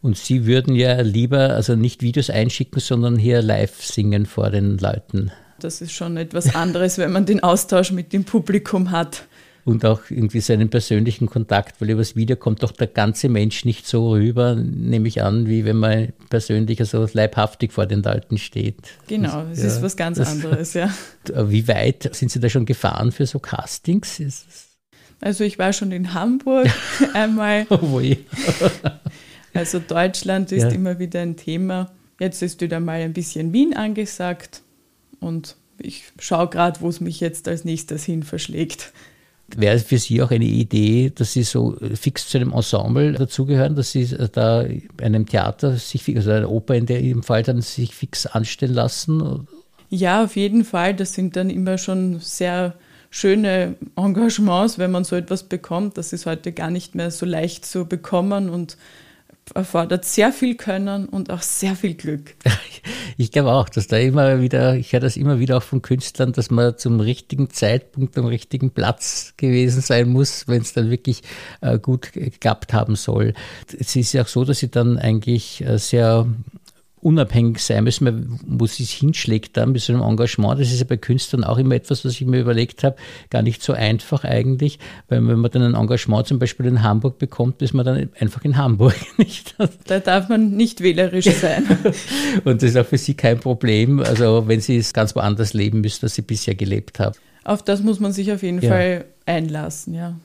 Und 0.00 0.18
Sie 0.18 0.44
würden 0.44 0.74
ja 0.74 1.00
lieber 1.00 1.54
also 1.54 1.76
nicht 1.76 2.02
Videos 2.02 2.28
einschicken, 2.28 2.80
sondern 2.80 3.16
hier 3.16 3.40
live 3.40 3.82
singen 3.82 4.26
vor 4.26 4.50
den 4.50 4.76
Leuten. 4.76 5.32
Das 5.60 5.80
ist 5.80 5.92
schon 5.92 6.18
etwas 6.18 6.54
anderes, 6.54 6.98
wenn 6.98 7.10
man 7.10 7.24
den 7.24 7.42
Austausch 7.42 7.90
mit 7.90 8.12
dem 8.12 8.24
Publikum 8.24 8.90
hat. 8.90 9.26
Und 9.64 9.86
auch 9.86 10.02
irgendwie 10.10 10.40
seinen 10.40 10.68
persönlichen 10.68 11.26
Kontakt, 11.26 11.80
weil 11.80 11.88
übers 11.88 12.16
Video 12.16 12.36
kommt 12.36 12.62
doch 12.62 12.72
der 12.72 12.86
ganze 12.86 13.30
Mensch 13.30 13.64
nicht 13.64 13.86
so 13.86 14.10
rüber, 14.10 14.56
nehme 14.56 15.08
ich 15.08 15.22
an, 15.22 15.48
wie 15.48 15.64
wenn 15.64 15.78
man 15.78 16.12
persönlich, 16.28 16.80
also 16.80 17.08
leibhaftig 17.10 17.72
vor 17.72 17.86
den 17.86 18.02
Leuten 18.02 18.36
steht. 18.36 18.76
Genau, 19.06 19.46
es 19.50 19.60
ja, 19.60 19.68
ist 19.68 19.80
was 19.80 19.96
ganz 19.96 20.20
anderes, 20.20 20.74
ja. 20.74 20.92
Wie 21.46 21.66
weit 21.66 22.14
sind 22.14 22.30
Sie 22.30 22.40
da 22.40 22.50
schon 22.50 22.66
gefahren 22.66 23.10
für 23.10 23.24
so 23.24 23.38
Castings? 23.38 24.20
Also 25.20 25.44
ich 25.44 25.58
war 25.58 25.72
schon 25.72 25.92
in 25.92 26.14
Hamburg 26.14 26.68
einmal. 27.14 27.66
Oh 27.70 28.00
also 29.54 29.78
Deutschland 29.78 30.52
ist 30.52 30.62
ja. 30.62 30.68
immer 30.70 30.98
wieder 30.98 31.20
ein 31.20 31.36
Thema. 31.36 31.90
Jetzt 32.20 32.42
ist 32.42 32.60
wieder 32.60 32.80
mal 32.80 33.00
ein 33.00 33.12
bisschen 33.12 33.52
Wien 33.52 33.74
angesagt 33.74 34.62
und 35.20 35.56
ich 35.78 36.04
schaue 36.18 36.48
gerade, 36.48 36.80
wo 36.80 36.88
es 36.88 37.00
mich 37.00 37.20
jetzt 37.20 37.48
als 37.48 37.64
nächstes 37.64 38.04
hin 38.04 38.22
verschlägt. 38.22 38.92
Wäre 39.48 39.76
es 39.76 39.82
für 39.82 39.98
Sie 39.98 40.22
auch 40.22 40.30
eine 40.30 40.44
Idee, 40.44 41.12
dass 41.14 41.34
Sie 41.34 41.42
so 41.42 41.76
fix 41.94 42.28
zu 42.28 42.38
einem 42.38 42.52
Ensemble 42.52 43.12
dazugehören, 43.12 43.76
dass 43.76 43.92
Sie 43.92 44.06
da 44.32 44.64
einem 45.00 45.26
Theater 45.26 45.76
sich, 45.76 46.16
also 46.16 46.30
einer 46.30 46.50
Oper 46.50 46.74
in 46.74 46.86
dem 46.86 47.22
Fall 47.22 47.42
dann 47.42 47.60
sich 47.60 47.94
fix 47.94 48.26
anstellen 48.26 48.72
lassen? 48.72 49.46
Ja, 49.90 50.24
auf 50.24 50.36
jeden 50.36 50.64
Fall. 50.64 50.94
Das 50.94 51.12
sind 51.12 51.36
dann 51.36 51.50
immer 51.50 51.76
schon 51.76 52.20
sehr 52.20 52.74
schöne 53.14 53.76
Engagements, 53.94 54.76
wenn 54.76 54.90
man 54.90 55.04
so 55.04 55.14
etwas 55.14 55.44
bekommt. 55.44 55.96
Das 55.98 56.12
ist 56.12 56.26
heute 56.26 56.50
gar 56.50 56.70
nicht 56.70 56.96
mehr 56.96 57.12
so 57.12 57.24
leicht 57.24 57.64
zu 57.64 57.86
bekommen 57.86 58.50
und 58.50 58.76
erfordert 59.54 60.04
sehr 60.04 60.32
viel 60.32 60.56
Können 60.56 61.06
und 61.06 61.30
auch 61.30 61.42
sehr 61.42 61.76
viel 61.76 61.94
Glück. 61.94 62.34
Ich 63.16 63.30
glaube 63.30 63.52
auch, 63.52 63.68
dass 63.68 63.86
da 63.86 63.96
immer 63.96 64.40
wieder, 64.40 64.74
ich 64.74 64.92
höre 64.92 64.98
das 64.98 65.16
immer 65.16 65.38
wieder 65.38 65.58
auch 65.58 65.62
von 65.62 65.82
Künstlern, 65.82 66.32
dass 66.32 66.50
man 66.50 66.76
zum 66.76 66.98
richtigen 66.98 67.48
Zeitpunkt 67.48 68.18
am 68.18 68.26
richtigen 68.26 68.70
Platz 68.70 69.34
gewesen 69.36 69.82
sein 69.82 70.08
muss, 70.08 70.48
wenn 70.48 70.62
es 70.62 70.72
dann 70.72 70.90
wirklich 70.90 71.22
äh, 71.60 71.78
gut 71.78 72.12
geklappt 72.12 72.72
haben 72.72 72.96
soll. 72.96 73.32
Es 73.78 73.94
ist 73.94 74.12
ja 74.14 74.22
auch 74.22 74.26
so, 74.26 74.44
dass 74.44 74.58
sie 74.58 74.68
dann 74.68 74.98
eigentlich 74.98 75.64
äh, 75.64 75.78
sehr 75.78 76.26
unabhängig 77.04 77.58
sein 77.60 77.84
müssen, 77.84 78.38
wo 78.46 78.66
sie 78.66 78.84
sich 78.84 78.94
hinschlägt 78.94 79.56
dann 79.56 79.72
mit 79.72 79.82
so 79.82 79.92
einem 79.92 80.02
Engagement. 80.02 80.58
Das 80.58 80.72
ist 80.72 80.80
ja 80.80 80.86
bei 80.88 80.96
Künstlern 80.96 81.44
auch 81.44 81.58
immer 81.58 81.74
etwas, 81.74 82.04
was 82.04 82.12
ich 82.12 82.22
mir 82.22 82.40
überlegt 82.40 82.82
habe, 82.82 82.96
gar 83.28 83.42
nicht 83.42 83.62
so 83.62 83.74
einfach 83.74 84.24
eigentlich, 84.24 84.78
weil 85.08 85.26
wenn 85.26 85.38
man 85.38 85.50
dann 85.50 85.62
ein 85.62 85.74
Engagement 85.74 86.26
zum 86.26 86.38
Beispiel 86.38 86.66
in 86.66 86.82
Hamburg 86.82 87.18
bekommt, 87.18 87.60
ist 87.60 87.74
man 87.74 87.84
dann 87.84 88.10
einfach 88.18 88.44
in 88.44 88.56
Hamburg. 88.56 88.94
Nicht? 89.18 89.54
Da 89.86 90.00
darf 90.00 90.28
man 90.28 90.56
nicht 90.56 90.80
wählerisch 90.80 91.26
sein. 91.26 91.64
Und 92.44 92.62
das 92.62 92.70
ist 92.70 92.76
auch 92.76 92.86
für 92.86 92.98
sie 92.98 93.14
kein 93.14 93.38
Problem, 93.38 94.00
also 94.00 94.48
wenn 94.48 94.60
sie 94.60 94.76
es 94.78 94.92
ganz 94.92 95.14
woanders 95.14 95.52
leben 95.52 95.82
müssen, 95.82 96.06
als 96.06 96.14
sie 96.14 96.22
bisher 96.22 96.54
gelebt 96.54 96.98
haben. 96.98 97.14
Auf 97.44 97.62
das 97.62 97.82
muss 97.82 98.00
man 98.00 98.12
sich 98.12 98.32
auf 98.32 98.42
jeden 98.42 98.60
ja. 98.60 98.70
Fall 98.70 99.04
einlassen, 99.26 99.94
ja. 99.94 100.16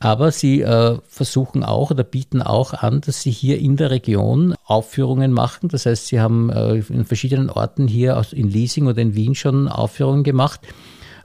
Aber 0.00 0.30
sie 0.30 0.62
äh, 0.62 0.98
versuchen 1.08 1.64
auch 1.64 1.90
oder 1.90 2.04
bieten 2.04 2.40
auch 2.40 2.72
an, 2.72 3.00
dass 3.00 3.22
sie 3.22 3.32
hier 3.32 3.58
in 3.58 3.76
der 3.76 3.90
Region 3.90 4.54
Aufführungen 4.64 5.32
machen. 5.32 5.68
Das 5.68 5.86
heißt, 5.86 6.06
sie 6.06 6.20
haben 6.20 6.50
äh, 6.50 6.76
in 6.76 7.04
verschiedenen 7.04 7.50
Orten 7.50 7.88
hier 7.88 8.22
in 8.32 8.48
Leasing 8.48 8.86
oder 8.86 9.02
in 9.02 9.14
Wien 9.14 9.34
schon 9.34 9.66
Aufführungen 9.66 10.22
gemacht 10.22 10.60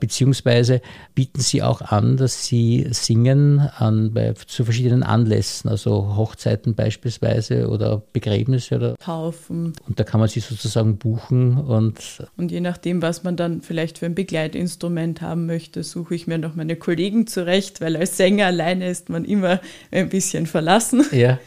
beziehungsweise 0.00 0.80
bieten 1.14 1.40
sie 1.40 1.62
auch 1.62 1.80
an, 1.80 2.16
dass 2.16 2.46
sie 2.46 2.86
singen 2.90 3.60
an, 3.60 4.12
bei, 4.12 4.32
zu 4.32 4.64
verschiedenen 4.64 5.02
Anlässen, 5.02 5.70
also 5.70 6.16
Hochzeiten 6.16 6.74
beispielsweise 6.74 7.68
oder 7.68 8.02
Begräbnisse 8.12 8.76
oder 8.76 8.96
Taufen. 8.96 9.72
Und 9.86 10.00
da 10.00 10.04
kann 10.04 10.20
man 10.20 10.28
sie 10.28 10.40
sozusagen 10.40 10.96
buchen 10.96 11.58
und 11.58 12.24
und 12.36 12.50
je 12.50 12.60
nachdem, 12.60 13.02
was 13.02 13.22
man 13.22 13.36
dann 13.36 13.62
vielleicht 13.62 13.98
für 13.98 14.06
ein 14.06 14.14
Begleitinstrument 14.14 15.20
haben 15.20 15.46
möchte, 15.46 15.82
suche 15.82 16.14
ich 16.14 16.26
mir 16.26 16.38
noch 16.38 16.54
meine 16.54 16.76
Kollegen 16.76 17.26
zurecht, 17.26 17.80
weil 17.80 17.96
als 17.96 18.16
Sänger 18.16 18.46
alleine 18.46 18.88
ist 18.88 19.08
man 19.08 19.24
immer 19.24 19.60
ein 19.90 20.08
bisschen 20.08 20.46
verlassen. 20.46 21.04
Ja. 21.12 21.38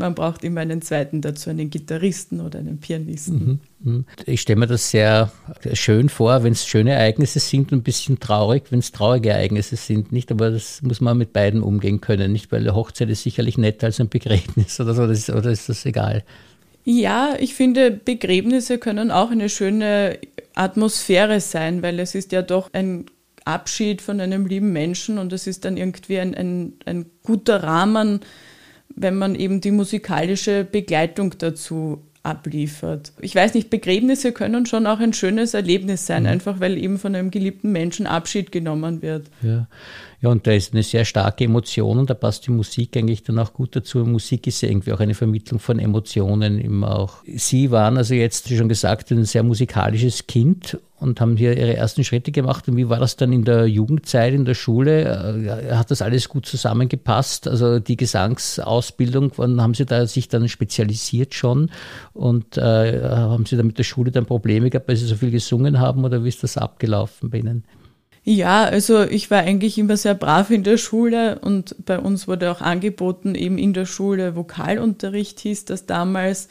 Man 0.00 0.14
braucht 0.14 0.44
immer 0.44 0.62
einen 0.62 0.80
zweiten 0.80 1.20
dazu, 1.20 1.50
einen 1.50 1.68
Gitarristen 1.68 2.40
oder 2.40 2.58
einen 2.58 2.78
Pianisten. 2.78 3.60
Mhm, 3.82 3.92
mhm. 3.92 4.04
Ich 4.24 4.40
stelle 4.40 4.58
mir 4.58 4.66
das 4.66 4.90
sehr 4.90 5.30
schön 5.74 6.08
vor, 6.08 6.42
wenn 6.42 6.52
es 6.52 6.66
schöne 6.66 6.92
Ereignisse 6.92 7.38
sind 7.38 7.70
und 7.70 7.80
ein 7.80 7.82
bisschen 7.82 8.18
traurig, 8.18 8.64
wenn 8.70 8.78
es 8.78 8.92
traurige 8.92 9.28
Ereignisse 9.28 9.76
sind, 9.76 10.10
nicht? 10.10 10.32
Aber 10.32 10.50
das 10.50 10.80
muss 10.80 11.02
man 11.02 11.18
mit 11.18 11.34
beiden 11.34 11.62
umgehen 11.62 12.00
können, 12.00 12.32
nicht? 12.32 12.50
Weil 12.50 12.60
eine 12.60 12.74
Hochzeit 12.74 13.10
ist 13.10 13.22
sicherlich 13.22 13.58
netter 13.58 13.88
als 13.88 14.00
ein 14.00 14.08
Begräbnis 14.08 14.80
oder 14.80 14.94
so, 14.94 15.06
das 15.06 15.18
ist, 15.18 15.30
oder 15.30 15.50
ist 15.50 15.68
das 15.68 15.84
egal? 15.84 16.24
Ja, 16.84 17.34
ich 17.38 17.54
finde, 17.54 17.90
Begräbnisse 17.90 18.78
können 18.78 19.10
auch 19.10 19.30
eine 19.30 19.50
schöne 19.50 20.18
Atmosphäre 20.54 21.40
sein, 21.40 21.82
weil 21.82 22.00
es 22.00 22.14
ist 22.14 22.32
ja 22.32 22.40
doch 22.40 22.70
ein 22.72 23.04
Abschied 23.44 24.00
von 24.00 24.18
einem 24.18 24.46
lieben 24.46 24.72
Menschen 24.72 25.18
und 25.18 25.32
es 25.34 25.46
ist 25.46 25.66
dann 25.66 25.76
irgendwie 25.76 26.20
ein, 26.20 26.34
ein, 26.34 26.72
ein 26.86 27.06
guter 27.22 27.62
Rahmen, 27.62 28.20
wenn 29.00 29.16
man 29.16 29.34
eben 29.34 29.60
die 29.60 29.70
musikalische 29.70 30.64
Begleitung 30.64 31.34
dazu 31.38 32.02
abliefert. 32.22 33.12
Ich 33.20 33.34
weiß 33.34 33.54
nicht, 33.54 33.70
Begräbnisse 33.70 34.32
können 34.32 34.66
schon 34.66 34.86
auch 34.86 35.00
ein 35.00 35.14
schönes 35.14 35.54
Erlebnis 35.54 36.06
sein, 36.06 36.24
mhm. 36.24 36.28
einfach 36.28 36.60
weil 36.60 36.76
eben 36.76 36.98
von 36.98 37.14
einem 37.14 37.30
geliebten 37.30 37.72
Menschen 37.72 38.06
Abschied 38.06 38.52
genommen 38.52 39.00
wird. 39.00 39.28
Ja. 39.40 39.68
ja, 40.20 40.28
und 40.28 40.46
da 40.46 40.52
ist 40.52 40.74
eine 40.74 40.82
sehr 40.82 41.06
starke 41.06 41.44
Emotion 41.44 41.98
und 41.98 42.10
da 42.10 42.14
passt 42.14 42.46
die 42.46 42.50
Musik 42.50 42.94
eigentlich 42.96 43.22
dann 43.22 43.38
auch 43.38 43.54
gut 43.54 43.74
dazu. 43.74 44.00
Musik 44.00 44.46
ist 44.46 44.60
ja 44.60 44.68
irgendwie 44.68 44.92
auch 44.92 45.00
eine 45.00 45.14
Vermittlung 45.14 45.60
von 45.60 45.78
Emotionen 45.78 46.58
immer 46.58 46.98
auch. 46.98 47.24
Sie 47.24 47.70
waren 47.70 47.96
also 47.96 48.12
jetzt, 48.12 48.50
wie 48.50 48.58
schon 48.58 48.68
gesagt, 48.68 49.10
ein 49.12 49.24
sehr 49.24 49.42
musikalisches 49.42 50.26
Kind 50.26 50.78
und 51.00 51.20
haben 51.20 51.36
hier 51.36 51.56
ihre 51.56 51.74
ersten 51.74 52.04
Schritte 52.04 52.30
gemacht. 52.30 52.68
Und 52.68 52.76
wie 52.76 52.88
war 52.88 52.98
das 52.98 53.16
dann 53.16 53.32
in 53.32 53.44
der 53.44 53.66
Jugendzeit, 53.66 54.34
in 54.34 54.44
der 54.44 54.54
Schule? 54.54 55.68
Äh, 55.70 55.74
hat 55.74 55.90
das 55.90 56.02
alles 56.02 56.28
gut 56.28 56.44
zusammengepasst? 56.46 57.48
Also 57.48 57.80
die 57.80 57.96
Gesangsausbildung, 57.96 59.32
wann 59.36 59.60
haben 59.62 59.74
Sie 59.74 59.86
da 59.86 60.06
sich 60.06 60.28
dann 60.28 60.48
spezialisiert 60.48 61.34
schon? 61.34 61.70
Und 62.12 62.58
äh, 62.58 63.02
haben 63.02 63.46
Sie 63.46 63.56
da 63.56 63.62
mit 63.62 63.78
der 63.78 63.84
Schule 63.84 64.10
dann 64.10 64.26
Probleme 64.26 64.68
gehabt, 64.68 64.88
weil 64.88 64.96
Sie 64.96 65.06
so 65.06 65.16
viel 65.16 65.30
gesungen 65.30 65.80
haben 65.80 66.04
oder 66.04 66.22
wie 66.22 66.28
ist 66.28 66.42
das 66.42 66.58
abgelaufen 66.58 67.30
bei 67.30 67.38
Ihnen? 67.38 67.64
Ja, 68.22 68.64
also 68.64 69.02
ich 69.02 69.30
war 69.30 69.38
eigentlich 69.38 69.78
immer 69.78 69.96
sehr 69.96 70.14
brav 70.14 70.50
in 70.50 70.62
der 70.62 70.76
Schule 70.76 71.38
und 71.38 71.74
bei 71.86 71.98
uns 71.98 72.28
wurde 72.28 72.52
auch 72.52 72.60
angeboten, 72.60 73.34
eben 73.34 73.56
in 73.56 73.72
der 73.72 73.86
Schule 73.86 74.36
Vokalunterricht 74.36 75.40
hieß 75.40 75.64
das 75.64 75.86
damals. 75.86 76.48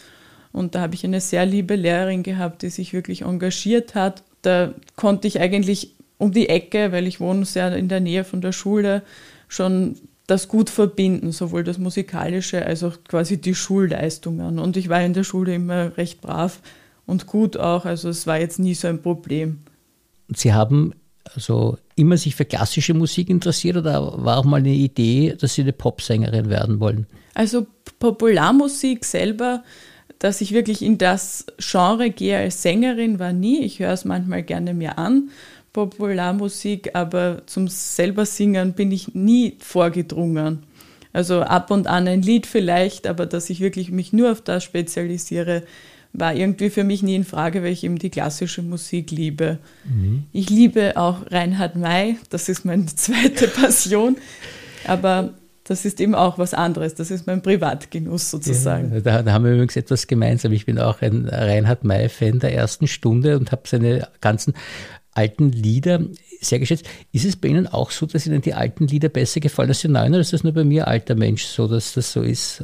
Und 0.52 0.74
da 0.74 0.82
habe 0.82 0.96
ich 0.96 1.06
eine 1.06 1.22
sehr 1.22 1.46
liebe 1.46 1.76
Lehrerin 1.76 2.24
gehabt, 2.24 2.64
die 2.64 2.72
sich 2.72 2.92
wirklich 2.92 3.22
engagiert 3.22 3.94
hat 3.94 4.24
da 4.42 4.74
konnte 4.96 5.28
ich 5.28 5.40
eigentlich 5.40 5.96
um 6.18 6.32
die 6.32 6.50
Ecke, 6.50 6.92
weil 6.92 7.08
ich 7.08 7.20
wohne 7.20 7.46
sehr 7.46 7.76
in 7.76 7.88
der 7.88 8.00
Nähe 8.00 8.24
von 8.24 8.42
der 8.42 8.52
Schule, 8.52 9.04
schon 9.48 9.96
das 10.28 10.48
gut 10.48 10.70
verbinden, 10.70 11.32
sowohl 11.32 11.64
das 11.64 11.78
Musikalische 11.78 12.66
als 12.66 12.84
auch 12.84 12.98
quasi 13.08 13.42
die 13.42 13.56
Schulleistungen. 13.56 14.60
Und 14.60 14.78
ich 14.78 14.90
war 14.90 15.02
in 15.02 15.14
der 15.14 15.24
Schule 15.24 15.56
immer 15.56 15.98
recht 15.98 16.22
brav 16.22 16.60
und 17.06 17.26
gut 17.26 17.58
auch, 17.58 17.86
also 17.86 18.10
es 18.10 18.28
war 18.28 18.40
jetzt 18.40 18.60
nie 18.60 18.76
so 18.76 18.88
ein 18.88 19.02
Problem. 19.02 19.60
Sie 20.28 20.54
haben 20.54 20.94
also 21.34 21.78
immer 21.96 22.18
sich 22.18 22.36
für 22.36 22.46
klassische 22.46 22.94
Musik 22.94 23.30
interessiert 23.30 23.78
oder 23.78 24.24
war 24.24 24.38
auch 24.38 24.46
mal 24.46 24.58
eine 24.58 24.74
Idee, 24.74 25.36
dass 25.40 25.56
Sie 25.56 25.62
eine 25.62 25.74
Popsängerin 25.74 26.50
werden 26.50 26.80
wollen? 26.80 27.08
Also 27.34 27.66
Popularmusik 28.00 29.06
selber 29.06 29.64
dass 30.20 30.42
ich 30.42 30.52
wirklich 30.52 30.82
in 30.82 30.98
das 30.98 31.46
Genre 31.58 32.10
gehe 32.10 32.38
als 32.38 32.62
Sängerin, 32.62 33.20
war 33.20 33.34
nie. 33.34 33.64
Ich 33.64 33.80
höre 33.80 33.94
es 33.94 34.06
manchmal 34.06 34.44
gerne 34.44 34.74
mir 34.74 34.98
an, 34.98 35.30
Popularmusik, 35.74 36.92
aber 36.94 37.44
zum 37.46 37.68
selber 37.68 38.26
Singen 38.26 38.74
bin 38.74 38.92
ich 38.92 39.16
nie 39.16 39.56
vorgedrungen. 39.60 40.64
Also 41.14 41.42
ab 41.42 41.72
und 41.72 41.88
an 41.88 42.08
ein 42.08 42.22
Lied 42.22 42.46
vielleicht, 42.46 43.08
aber 43.08 43.26
dass 43.26 43.50
ich 43.50 43.62
wirklich 43.62 43.92
mich 43.92 44.14
nur 44.14 44.32
auf 44.32 44.42
das 44.42 44.64
spezialisiere, 44.64 45.64
war 46.12 46.36
irgendwie 46.36 46.70
für 46.70 46.84
mich 46.84 47.04
nie 47.04 47.16
in 47.16 47.24
Frage, 47.24 47.64
weil 47.64 47.72
ich 47.72 47.84
eben 47.84 48.00
die 48.00 48.10
klassische 48.10 48.62
Musik 48.62 49.12
liebe. 49.12 49.60
Mhm. 49.86 50.24
Ich 50.34 50.50
liebe 50.50 50.98
auch 50.98 51.20
Reinhard 51.30 51.76
May, 51.76 52.18
das 52.30 52.50
ist 52.50 52.66
meine 52.66 52.86
zweite 52.96 53.48
Passion, 53.48 54.18
aber 54.86 55.34
das 55.70 55.86
ist 55.86 56.02
eben 56.02 56.16
auch 56.16 56.40
was 56.40 56.56
anderes. 56.56 56.96
Das 56.96 57.12
ist 57.12 57.28
mein 57.28 57.44
Privatgenuss 57.44 58.32
sozusagen. 58.32 58.92
Ja, 58.92 59.02
da, 59.02 59.22
da, 59.22 59.34
haben 59.34 59.46
wir 59.46 59.52
übrigens 59.52 59.76
etwas 59.76 60.08
gemeinsam. 60.08 60.52
Ich 60.52 60.66
bin 60.66 60.80
auch 60.80 61.04
ein 61.04 61.30
Reinhard 61.30 61.84
May-Fan 61.84 62.40
der 62.40 62.56
ersten 62.56 62.88
Stunde 62.88 63.38
und 63.38 63.52
habe 63.52 63.62
seine 63.68 64.08
ganzen 64.20 64.56
alten 65.12 65.52
Lieder 65.52 66.02
sehr 66.42 66.58
geschätzt. 66.58 66.90
Ist 67.12 67.26
es 67.26 67.36
bei 67.36 67.50
Ihnen 67.50 67.68
auch 67.68 67.92
so, 67.92 68.08
dass 68.08 68.26
Ihnen 68.26 68.42
die 68.42 68.56
alten 68.56 68.88
Lieder 68.88 69.10
besser 69.10 69.42
gefallen 69.42 69.70
als 69.70 69.82
die 69.82 69.90
neuen 69.90 70.14
oder 70.14 70.22
ist 70.22 70.34
das 70.34 70.44
nur 70.44 70.54
bei 70.54 70.64
mir, 70.64 70.88
alter 70.88 71.14
Mensch, 71.14 71.44
so, 71.44 71.68
dass 71.68 71.94
das 71.94 72.14
so 72.14 72.24
ist? 72.24 72.64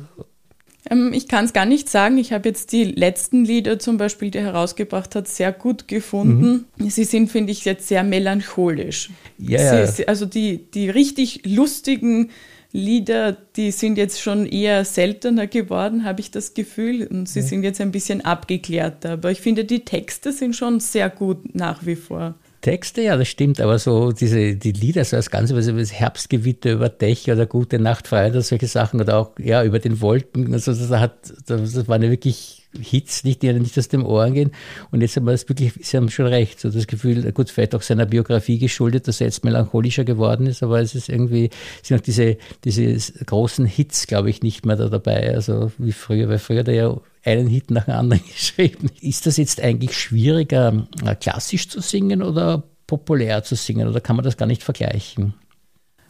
Ähm, 0.90 1.14
ich 1.14 1.28
kann 1.28 1.46
es 1.46 1.54
gar 1.54 1.68
nicht 1.68 1.90
sagen. 1.90 2.18
Ich 2.18 2.34
habe 2.34 2.50
jetzt 2.50 2.72
die 2.72 2.86
letzten 2.86 3.46
Lieder 3.46 3.78
zum 3.78 3.98
Beispiel, 3.98 4.32
die 4.32 4.40
er 4.40 4.46
herausgebracht 4.46 5.14
hat, 5.14 5.28
sehr 5.28 5.52
gut 5.52 5.88
gefunden. 5.88 6.66
Mhm. 6.78 6.90
Sie 6.90 7.04
sind, 7.04 7.32
finde 7.32 7.52
ich, 7.52 7.66
jetzt 7.66 7.88
sehr 7.88 8.04
melancholisch. 8.04 9.12
Ja, 9.38 9.86
Sie, 9.86 10.08
also 10.08 10.26
die, 10.26 10.72
die 10.72 10.90
richtig 10.90 11.44
lustigen 11.46 12.32
Lieder, 12.76 13.32
die 13.56 13.72
sind 13.72 13.98
jetzt 13.98 14.22
schon 14.22 14.46
eher 14.46 14.84
seltener 14.84 15.48
geworden, 15.48 16.04
habe 16.04 16.20
ich 16.20 16.30
das 16.30 16.54
Gefühl. 16.54 17.08
Und 17.08 17.30
sie 17.30 17.40
ja. 17.40 17.46
sind 17.46 17.64
jetzt 17.64 17.80
ein 17.80 17.92
bisschen 17.92 18.20
abgeklärter. 18.24 19.14
Aber 19.14 19.32
ich 19.32 19.40
finde, 19.40 19.64
die 19.64 19.86
Texte 19.86 20.34
sind 20.34 20.56
schon 20.56 20.82
sehr 20.82 21.10
gut 21.10 21.56
nach 21.56 21.86
wie 21.86 21.96
vor. 21.96 22.36
Texte, 22.60 23.02
ja, 23.04 23.16
das 23.16 23.28
stimmt, 23.28 23.62
aber 23.62 23.78
so 23.78 24.12
diese, 24.12 24.56
die 24.56 24.72
Lieder, 24.72 25.06
so 25.06 25.16
als 25.16 25.30
Ganze, 25.30 25.54
also 25.54 25.72
das 25.72 25.94
Herbstgewitter 25.94 26.74
über 26.74 26.90
Dächer 26.90 27.34
oder 27.34 27.46
Gute 27.46 27.78
Nacht, 27.78 28.12
oder 28.12 28.42
solche 28.42 28.68
Sachen 28.68 29.00
oder 29.00 29.20
auch, 29.20 29.38
ja, 29.38 29.64
über 29.64 29.78
den 29.78 30.02
Wolken, 30.02 30.52
also 30.52 30.74
das 30.74 30.90
hat, 30.90 31.32
das 31.46 31.88
waren 31.88 32.02
ja 32.02 32.10
wirklich 32.10 32.65
Hits, 32.82 33.24
nicht, 33.24 33.42
die 33.42 33.54
nicht 33.54 33.78
aus 33.78 33.88
dem 33.88 34.06
Ohren 34.06 34.34
gehen. 34.34 34.52
Und 34.92 35.02
jetzt 35.02 35.16
haben 35.16 35.26
wir 35.26 35.32
das 35.32 35.48
wirklich, 35.48 35.74
Sie 35.82 35.98
haben 35.98 36.10
schon 36.10 36.28
recht, 36.28 36.60
so 36.60 36.70
das 36.70 36.88
Gefühl, 36.88 37.32
gut, 37.32 37.50
vielleicht 37.50 37.76
auch 37.76 37.82
seiner 37.82 38.06
Biografie 38.06 38.58
geschuldet, 38.58 39.08
dass 39.08 39.22
er 39.22 39.28
jetzt 39.28 39.44
melancholischer 39.44 40.04
geworden 40.04 40.48
ist, 40.48 40.64
aber 40.64 40.80
es 40.80 40.96
ist 40.96 41.10
irgendwie, 41.10 41.50
sind 41.82 41.98
auch 41.98 42.04
diese, 42.04 42.38
diese 42.64 43.24
großen 43.26 43.66
Hits, 43.66 44.08
glaube 44.08 44.30
ich, 44.30 44.42
nicht 44.42 44.66
mehr 44.66 44.76
da 44.76 44.90
dabei, 44.90 45.34
also 45.34 45.72
wie 45.78 45.92
früher, 45.92 46.30
weil 46.30 46.40
früher 46.40 46.60
hat 46.60 46.68
er 46.68 46.74
ja 46.74 46.98
einen 47.24 47.48
Hit 47.48 47.72
nach 47.72 47.86
dem 47.86 47.96
anderen 47.96 48.24
geschrieben. 48.34 48.90
Ist 49.02 49.26
das 49.26 49.38
jetzt 49.38 49.62
eigentlich 49.62 49.98
schwieriger, 49.98 50.88
äh, 51.06 51.16
klassisch 51.16 51.70
zu 51.70 51.82
singen 51.82 52.22
oder 52.22 52.64
populär 52.88 53.44
zu 53.44 53.56
singen 53.56 53.88
oder 53.88 54.02
kann 54.02 54.16
man 54.16 54.26
das 54.26 54.38
gar 54.38 54.46
nicht 54.46 54.64
vergleichen? 54.64 55.34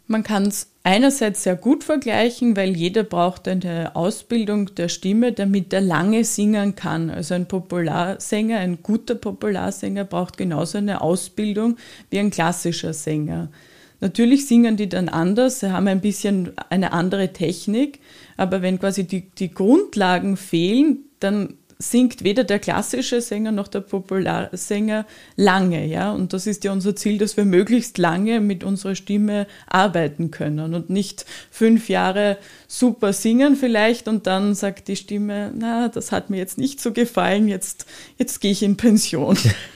Man 0.07 0.21
kann 0.21 0.47
es 0.47 0.71
einerseits 0.83 1.43
sehr 1.43 1.55
gut 1.55 1.83
vergleichen, 1.83 2.55
weil 2.55 2.77
jeder 2.77 3.03
braucht 3.03 3.47
eine 3.47 3.95
Ausbildung 3.95 4.75
der 4.75 4.87
Stimme, 4.87 5.31
damit 5.31 5.73
er 5.73 5.81
lange 5.81 6.23
singen 6.23 6.75
kann. 6.75 7.09
Also 7.09 7.33
ein 7.33 7.47
Popularsänger, 7.47 8.59
ein 8.59 8.83
guter 8.83 9.15
Popularsänger 9.15 10.03
braucht 10.03 10.37
genauso 10.37 10.77
eine 10.77 11.01
Ausbildung 11.01 11.77
wie 12.11 12.19
ein 12.19 12.29
klassischer 12.29 12.93
Sänger. 12.93 13.49
Natürlich 13.99 14.45
singen 14.45 14.77
die 14.77 14.89
dann 14.89 15.09
anders, 15.09 15.61
sie 15.61 15.71
haben 15.71 15.87
ein 15.87 16.01
bisschen 16.01 16.51
eine 16.69 16.93
andere 16.93 17.33
Technik, 17.33 17.99
aber 18.37 18.61
wenn 18.61 18.79
quasi 18.79 19.05
die, 19.05 19.29
die 19.31 19.51
Grundlagen 19.51 20.37
fehlen, 20.37 20.99
dann 21.19 21.55
singt 21.77 22.23
weder 22.23 22.43
der 22.43 22.59
klassische 22.59 23.21
Sänger 23.21 23.51
noch 23.51 23.67
der 23.67 23.81
Popularsänger 23.81 25.05
lange, 25.35 25.85
ja. 25.85 26.11
Und 26.11 26.33
das 26.33 26.47
ist 26.47 26.63
ja 26.63 26.71
unser 26.71 26.95
Ziel, 26.95 27.17
dass 27.17 27.35
wir 27.37 27.45
möglichst 27.45 27.97
lange 27.97 28.39
mit 28.39 28.63
unserer 28.63 28.95
Stimme 28.95 29.47
arbeiten 29.67 30.31
können 30.31 30.73
und 30.73 30.89
nicht 30.89 31.25
fünf 31.51 31.89
Jahre 31.89 32.37
super 32.67 33.13
singen 33.13 33.55
vielleicht 33.55 34.07
und 34.07 34.25
dann 34.27 34.55
sagt 34.55 34.87
die 34.87 34.95
Stimme, 34.95 35.51
na, 35.55 35.89
das 35.89 36.11
hat 36.11 36.29
mir 36.29 36.37
jetzt 36.37 36.57
nicht 36.57 36.79
so 36.79 36.91
gefallen, 36.93 37.47
jetzt, 37.47 37.85
jetzt 38.17 38.39
gehe 38.39 38.51
ich 38.51 38.63
in 38.63 38.77
Pension. 38.77 39.37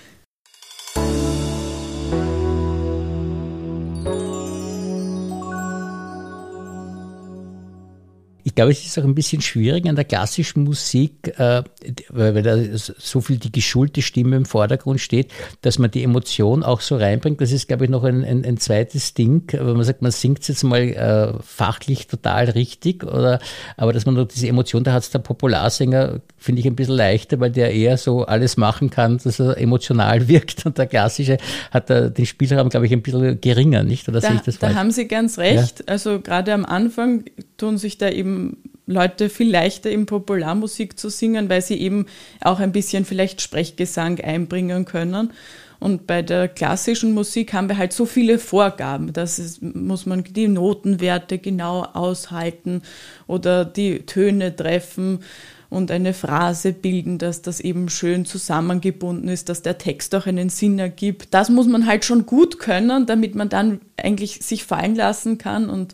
glaube, 8.60 8.74
es 8.74 8.86
ist 8.86 9.00
auch 9.00 9.06
ein 9.06 9.16
bisschen 9.16 9.42
schwierig 9.42 9.88
an 9.88 9.96
der 9.96 10.04
klassischen 10.04 10.64
Musik, 10.64 11.34
äh, 11.40 11.64
weil 12.10 12.44
da 12.44 12.58
so 12.76 13.22
viel 13.22 13.38
die 13.38 13.54
geschulte 13.54 14.02
Stimme 14.02 14.36
im 14.36 14.44
Vordergrund 14.44 15.00
steht, 15.00 15.32
dass 15.62 15.80
man 15.80 15.92
die 15.92 16.04
Emotion 16.04 16.64
auch 16.64 16.82
so 16.82 16.98
reinbringt. 16.98 17.40
Das 17.40 17.54
ist, 17.54 17.70
glaube 17.70 17.86
ich, 17.86 17.90
noch 17.90 18.04
ein, 18.04 18.26
ein, 18.26 18.44
ein 18.44 18.58
zweites 18.58 19.14
Ding, 19.14 19.44
wenn 19.54 19.78
man 19.78 19.84
sagt, 19.86 20.02
man 20.02 20.12
singt 20.12 20.46
jetzt 20.50 20.64
mal 20.64 20.82
äh, 20.82 21.42
fachlich 21.42 22.08
total 22.08 22.50
richtig, 22.50 23.06
oder, 23.06 23.40
aber 23.78 23.94
dass 23.94 24.06
man 24.06 24.16
noch 24.16 24.28
diese 24.28 24.50
Emotion, 24.50 24.84
da 24.84 24.92
hat 24.92 25.04
es 25.04 25.10
der 25.10 25.20
Popularsänger, 25.20 26.20
finde 26.38 26.60
ich, 26.60 26.68
ein 26.68 26.76
bisschen 26.76 26.96
leichter, 26.96 27.40
weil 27.40 27.52
der 27.52 27.74
eher 27.74 27.98
so 27.98 28.26
alles 28.26 28.58
machen 28.58 28.90
kann, 28.90 29.20
dass 29.24 29.40
er 29.40 29.58
emotional 29.58 30.28
wirkt 30.28 30.66
und 30.66 30.78
der 30.78 30.88
klassische 30.88 31.38
hat 31.72 31.90
da 31.90 32.10
den 32.10 32.26
Spielraum, 32.26 32.68
glaube 32.68 32.88
ich, 32.88 32.92
ein 32.92 33.02
bisschen 33.02 33.40
geringer, 33.40 33.84
nicht? 33.84 34.10
Oder 34.10 34.20
da, 34.20 34.28
sehe 34.28 34.36
ich 34.36 34.42
das 34.42 34.60
Da 34.60 34.74
haben 34.74 34.92
Sie 34.92 35.08
ganz 35.08 35.38
recht. 35.38 35.80
Ja? 35.80 35.86
Also 35.88 36.20
gerade 36.20 36.54
am 36.54 36.66
Anfang 36.66 37.24
tun 37.56 37.78
sich 37.78 37.98
da 37.98 38.10
eben 38.10 38.49
Leute 38.90 39.30
viel 39.30 39.52
leichter 39.52 39.92
in 39.92 40.08
Popularmusik 40.08 41.00
zu 41.00 41.10
singen, 41.10 41.48
weil 41.48 41.62
sie 41.62 41.80
eben 41.80 42.08
auch 42.42 42.60
ein 42.60 42.72
bisschen 42.72 43.06
vielleicht 43.06 43.40
Sprechgesang 43.40 44.20
einbringen 44.20 44.86
können. 44.86 45.32
Und 45.80 46.08
bei 46.08 46.24
der 46.24 46.48
klassischen 46.48 47.14
Musik 47.14 47.54
haben 47.54 47.70
wir 47.70 47.78
halt 47.78 47.94
so 47.94 48.06
viele 48.06 48.40
Vorgaben. 48.40 49.14
Das 49.14 49.60
muss 49.62 50.06
man 50.06 50.24
die 50.24 50.48
Notenwerte 50.48 51.38
genau 51.38 51.84
aushalten 51.84 52.82
oder 53.28 53.64
die 53.64 54.06
Töne 54.06 54.56
treffen 54.56 55.20
und 55.70 55.92
eine 55.92 56.14
Phrase 56.14 56.74
bilden, 56.74 57.20
dass 57.20 57.44
das 57.44 57.60
eben 57.60 57.90
schön 57.90 58.26
zusammengebunden 58.26 59.30
ist, 59.30 59.50
dass 59.50 59.62
der 59.62 59.78
Text 59.78 60.16
auch 60.16 60.26
einen 60.26 60.50
Sinn 60.50 60.80
ergibt. 60.80 61.28
Das 61.32 61.50
muss 61.50 61.68
man 61.68 61.86
halt 61.86 62.06
schon 62.06 62.26
gut 62.26 62.58
können, 62.58 63.06
damit 63.06 63.36
man 63.36 63.50
dann 63.50 63.80
eigentlich 63.98 64.40
sich 64.42 64.64
fallen 64.64 64.96
lassen 64.96 65.38
kann 65.38 65.70
und 65.70 65.94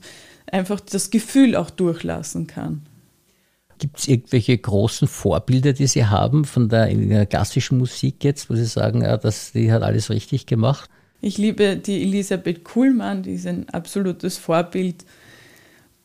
einfach 0.49 0.79
das 0.79 1.09
Gefühl 1.09 1.55
auch 1.55 1.69
durchlassen 1.69 2.47
kann. 2.47 2.84
Gibt 3.77 3.99
es 3.99 4.07
irgendwelche 4.07 4.57
großen 4.57 5.07
Vorbilder, 5.07 5.73
die 5.73 5.87
Sie 5.87 6.05
haben 6.05 6.45
von 6.45 6.69
der, 6.69 6.87
in 6.87 7.09
der 7.09 7.25
klassischen 7.25 7.77
Musik 7.77 8.23
jetzt, 8.23 8.49
wo 8.49 8.55
Sie 8.55 8.65
sagen, 8.65 9.01
ja, 9.01 9.17
das, 9.17 9.51
die 9.51 9.71
hat 9.71 9.83
alles 9.83 10.09
richtig 10.09 10.45
gemacht? 10.45 10.89
Ich 11.21 11.37
liebe 11.37 11.75
die 11.77 12.03
Elisabeth 12.03 12.63
Kuhlmann, 12.63 13.23
die 13.23 13.33
ist 13.33 13.47
ein 13.47 13.67
absolutes 13.69 14.37
Vorbild. 14.37 15.05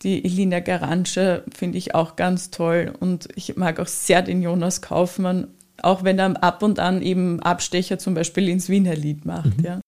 Die 0.02 0.24
Elina 0.24 0.60
Garantsche 0.60 1.44
finde 1.54 1.78
ich 1.78 1.94
auch 1.94 2.16
ganz 2.16 2.50
toll 2.50 2.92
und 3.00 3.28
ich 3.34 3.56
mag 3.56 3.80
auch 3.80 3.86
sehr 3.86 4.22
den 4.22 4.40
Jonas 4.40 4.80
Kaufmann, 4.80 5.48
auch 5.82 6.04
wenn 6.04 6.18
er 6.18 6.42
ab 6.42 6.62
und 6.62 6.78
an 6.78 7.02
eben 7.02 7.40
Abstecher 7.40 7.98
zum 7.98 8.14
Beispiel 8.14 8.48
ins 8.48 8.68
Wiener 8.70 8.96
Lied 8.96 9.26
macht. 9.26 9.58
Mhm. 9.58 9.64
Ja. 9.64 9.80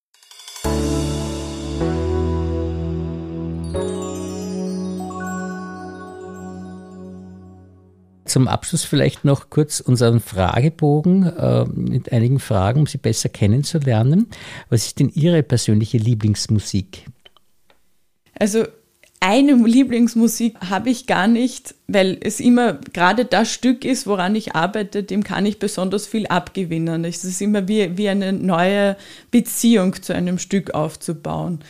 Zum 8.32 8.48
Abschluss 8.48 8.82
vielleicht 8.82 9.26
noch 9.26 9.50
kurz 9.50 9.80
unseren 9.80 10.18
Fragebogen 10.18 11.24
äh, 11.36 11.66
mit 11.66 12.12
einigen 12.12 12.40
Fragen, 12.40 12.80
um 12.80 12.86
Sie 12.86 12.96
besser 12.96 13.28
kennenzulernen. 13.28 14.28
Was 14.70 14.86
ist 14.86 15.00
denn 15.00 15.10
Ihre 15.10 15.42
persönliche 15.42 15.98
Lieblingsmusik? 15.98 17.04
Also 18.38 18.64
eine 19.20 19.52
Lieblingsmusik 19.52 20.56
habe 20.70 20.88
ich 20.88 21.06
gar 21.06 21.26
nicht, 21.26 21.74
weil 21.88 22.16
es 22.22 22.40
immer 22.40 22.80
gerade 22.94 23.26
das 23.26 23.52
Stück 23.52 23.84
ist, 23.84 24.06
woran 24.06 24.34
ich 24.34 24.54
arbeite, 24.54 25.02
dem 25.02 25.24
kann 25.24 25.44
ich 25.44 25.58
besonders 25.58 26.06
viel 26.06 26.26
abgewinnen. 26.26 27.04
Es 27.04 27.24
ist 27.24 27.42
immer 27.42 27.68
wie, 27.68 27.98
wie 27.98 28.08
eine 28.08 28.32
neue 28.32 28.96
Beziehung 29.30 30.02
zu 30.02 30.14
einem 30.14 30.38
Stück 30.38 30.72
aufzubauen. 30.72 31.60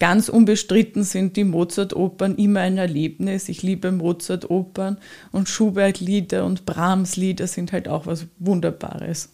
Ganz 0.00 0.30
unbestritten 0.30 1.04
sind 1.04 1.36
die 1.36 1.44
Mozart-Opern 1.44 2.36
immer 2.36 2.60
ein 2.60 2.78
Erlebnis. 2.78 3.50
Ich 3.50 3.62
liebe 3.62 3.92
Mozart-Opern 3.92 4.96
und 5.30 5.48
Schubert-Lieder 5.48 6.46
und 6.46 6.64
Brahms-Lieder 6.64 7.46
sind 7.46 7.70
halt 7.72 7.86
auch 7.86 8.06
was 8.06 8.26
Wunderbares. 8.38 9.28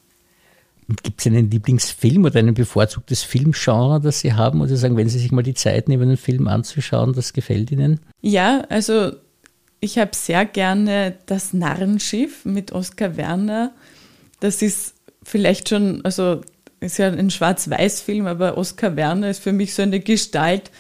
Gibt 1.05 1.20
es 1.20 1.26
einen 1.29 1.50
Lieblingsfilm 1.52 2.24
oder 2.24 2.40
ein 2.40 2.52
bevorzugtes 2.52 3.22
Filmgenre, 3.22 4.00
das 4.00 4.20
Sie 4.20 4.33
haben? 4.33 4.61
Oder 4.61 4.76
sagen, 4.76 4.96
wenn 4.96 5.09
Sie 5.09 5.20
sich 5.20 5.31
mal 5.31 5.42
die 5.42 5.55
Zeit 5.55 5.88
nehmen, 5.88 6.02
einen 6.02 6.16
Film 6.16 6.48
anzuschauen, 6.48 7.12
das 7.12 7.33
gefällt 7.33 7.70
Ihnen? 7.70 8.00
Ja, 8.20 8.64
also 8.68 9.12
ich 9.79 9.98
habe 9.98 10.11
sehr 10.14 10.44
gerne 10.46 11.14
das 11.26 11.52
Narrenschiff 11.52 12.44
mit 12.44 12.72
Oskar 12.72 13.16
Werner. 13.16 13.72
Das 14.40 14.62
ist 14.62 14.94
vielleicht 15.22 15.68
schon, 15.68 16.05
also 16.05 16.40
ist 16.80 16.98
ja 16.98 17.08
ein 17.08 17.30
Schwarz-Weiß-Film, 17.30 18.26
aber 18.26 18.56
Oskar 18.58 18.96
Werner 18.96 19.30
ist 19.30 19.42
für 19.42 19.52
mich 19.52 19.74
so 19.74 19.82
eine 19.82 20.00
Gestalt, 20.00 20.70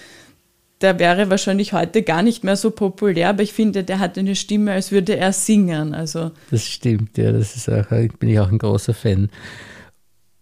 der 0.80 0.98
wäre 0.98 1.30
wahrscheinlich 1.30 1.72
heute 1.72 2.02
gar 2.02 2.22
nicht 2.22 2.44
mehr 2.44 2.56
so 2.56 2.70
populär, 2.70 3.30
aber 3.30 3.42
ich 3.42 3.52
finde, 3.52 3.82
der 3.82 3.98
hat 3.98 4.18
eine 4.18 4.36
Stimme, 4.36 4.72
als 4.72 4.92
würde 4.92 5.16
er 5.16 5.32
singen. 5.32 5.94
Also 5.94 6.32
das 6.50 6.66
stimmt, 6.66 7.16
ja, 7.16 7.32
das 7.32 7.56
ist 7.56 7.70
auch, 7.70 7.88
bin 7.88 8.28
ich 8.28 8.38
auch 8.38 8.50
ein 8.50 8.58
großer 8.58 8.94
Fan. 8.94 9.30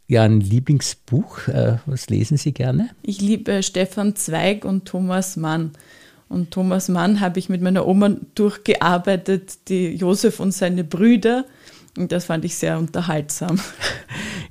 Ja, 0.06 0.24
ein 0.24 0.40
Lieblingsbuch, 0.40 1.48
äh, 1.48 1.78
was 1.86 2.10
lesen 2.10 2.36
Sie 2.36 2.52
gerne? 2.52 2.90
Ich 3.02 3.20
liebe 3.20 3.62
Stefan 3.62 4.16
Zweig 4.16 4.64
und 4.64 4.84
Thomas 4.84 5.36
Mann. 5.36 5.70
Und 6.28 6.50
Thomas 6.50 6.88
Mann 6.88 7.20
habe 7.20 7.38
ich 7.38 7.48
mit 7.48 7.62
meiner 7.62 7.86
Oma 7.86 8.16
durchgearbeitet, 8.34 9.68
die 9.68 9.94
Josef 9.94 10.40
und 10.40 10.52
seine 10.52 10.84
Brüder. 10.84 11.44
Und 11.96 12.11
das 12.11 12.24
fand 12.24 12.44
ich 12.44 12.57
sehr 12.57 12.78
unterhaltsam. 12.78 13.61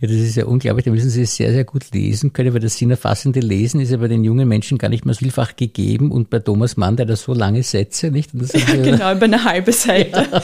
Ja, 0.02 0.10
das 0.10 0.18
ist 0.18 0.36
ja 0.36 0.46
unglaublich. 0.46 0.84
Da 0.84 0.92
müssen 0.92 1.10
Sie 1.10 1.22
es 1.22 1.34
sehr, 1.34 1.54
sehr 1.54 1.64
gut 1.64 1.94
lesen 1.94 2.34
können, 2.34 2.54
weil 2.54 2.60
das 2.60 2.78
sinnerfassende 2.78 3.40
Lesen 3.40 3.80
ist 3.80 3.90
ja 3.90 3.96
bei 3.96 4.10
den 4.10 4.26
jungen 4.26 4.50
Menschen 4.50 4.78
gar 4.78 4.90
nicht 4.90 5.06
mehr 5.06 5.14
so 5.14 5.20
vielfach 5.20 5.56
gegeben. 5.56 6.12
Und 6.12 6.30
bei 6.30 6.40
Thomas 6.40 6.76
Mann, 6.76 6.98
der 6.98 7.08
hat 7.08 7.18
so 7.18 7.34
lange 7.34 7.64
Sätze, 7.64 8.12
nicht? 8.12 8.32
ja, 8.54 8.76
genau, 8.84 9.14
über 9.14 9.24
eine 9.24 9.46
halbe 9.46 9.72
Seite. 9.72 10.28
Ja, 10.30 10.42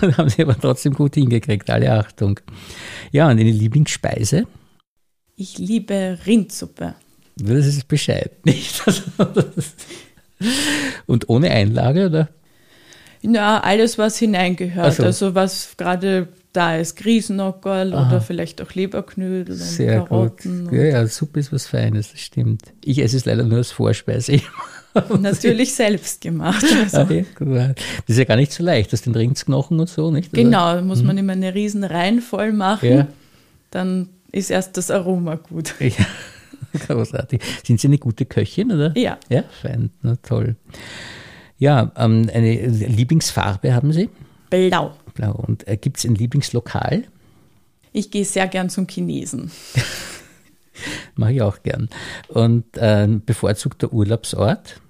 und 0.00 0.16
haben 0.16 0.30
Sie 0.30 0.40
aber 0.40 0.58
trotzdem 0.58 0.94
gut 0.94 1.14
hingekriegt, 1.14 1.68
alle 1.68 1.92
Achtung. 1.92 2.40
Ja, 3.12 3.26
und 3.26 3.32
eine 3.32 3.50
Lieblingsspeise? 3.50 4.46
Ich 5.34 5.58
liebe 5.58 6.18
Rindsuppe. 6.24 6.94
Das 7.36 7.66
ist 7.66 7.88
Bescheid, 7.88 8.46
nicht? 8.46 8.82
und 11.06 11.28
ohne 11.28 11.50
Einlage, 11.50 12.06
oder? 12.06 12.28
Ja, 13.26 13.60
alles, 13.60 13.98
was 13.98 14.18
hineingehört. 14.18 14.94
So. 14.94 15.02
Also 15.02 15.34
was 15.34 15.76
gerade 15.76 16.28
da 16.52 16.76
ist, 16.76 16.96
Grießnockerl 16.96 17.92
oder 17.92 18.20
vielleicht 18.20 18.62
auch 18.62 18.72
Leberknödel 18.72 19.54
und 19.54 19.60
Sehr 19.60 20.04
Karotten. 20.04 20.64
Gut. 20.64 20.72
Ja, 20.72 20.84
ja, 20.84 21.06
Suppe 21.06 21.40
ist 21.40 21.52
was 21.52 21.66
Feines, 21.66 22.12
das 22.12 22.20
stimmt. 22.20 22.62
Ich 22.82 22.98
esse 22.98 23.16
es 23.16 23.26
leider 23.26 23.44
nur 23.44 23.58
als 23.58 23.72
Vorspeise. 23.72 24.40
Natürlich 25.20 25.74
selbst 25.74 26.22
gemacht. 26.22 26.64
Also. 26.82 27.00
Okay, 27.00 27.26
das 27.36 27.74
ist 28.06 28.18
ja 28.18 28.24
gar 28.24 28.36
nicht 28.36 28.52
so 28.52 28.62
leicht, 28.62 28.92
das 28.92 29.02
den 29.02 29.14
Rindsknochen 29.14 29.78
und 29.78 29.88
so, 29.88 30.10
nicht? 30.10 30.32
Genau, 30.32 30.74
da 30.74 30.82
muss 30.82 31.02
man 31.02 31.16
hm. 31.16 31.24
immer 31.24 31.32
eine 31.32 31.54
riesen 31.54 31.84
Reihen 31.84 32.20
voll 32.20 32.52
machen. 32.52 32.90
Ja. 32.90 33.06
Dann 33.70 34.08
ist 34.32 34.50
erst 34.50 34.76
das 34.76 34.90
Aroma 34.90 35.36
gut. 35.36 35.74
Ja, 36.78 36.86
großartig. 36.86 37.40
Sind 37.64 37.80
Sie 37.80 37.88
eine 37.88 37.96
gute 37.96 38.26
Köchin, 38.26 38.70
oder? 38.70 38.92
Ja. 38.96 39.18
Ja, 39.30 39.44
fein, 39.62 39.90
na 40.02 40.16
toll. 40.16 40.56
Ja, 41.58 41.92
ähm, 41.96 42.28
eine 42.32 42.66
Lieblingsfarbe 42.66 43.74
haben 43.74 43.92
Sie? 43.92 44.10
Blau. 44.50 44.92
Blau. 45.14 45.32
Und 45.32 45.66
äh, 45.66 45.76
gibt 45.76 45.98
es 45.98 46.04
ein 46.04 46.14
Lieblingslokal? 46.14 47.04
Ich 47.92 48.10
gehe 48.10 48.24
sehr 48.24 48.46
gern 48.46 48.68
zum 48.68 48.86
Chinesen. 48.86 49.50
Mache 51.14 51.32
ich 51.32 51.42
auch 51.42 51.62
gern. 51.62 51.88
Und 52.28 52.64
äh, 52.76 53.08
bevorzugter 53.08 53.92
Urlaubsort? 53.92 54.80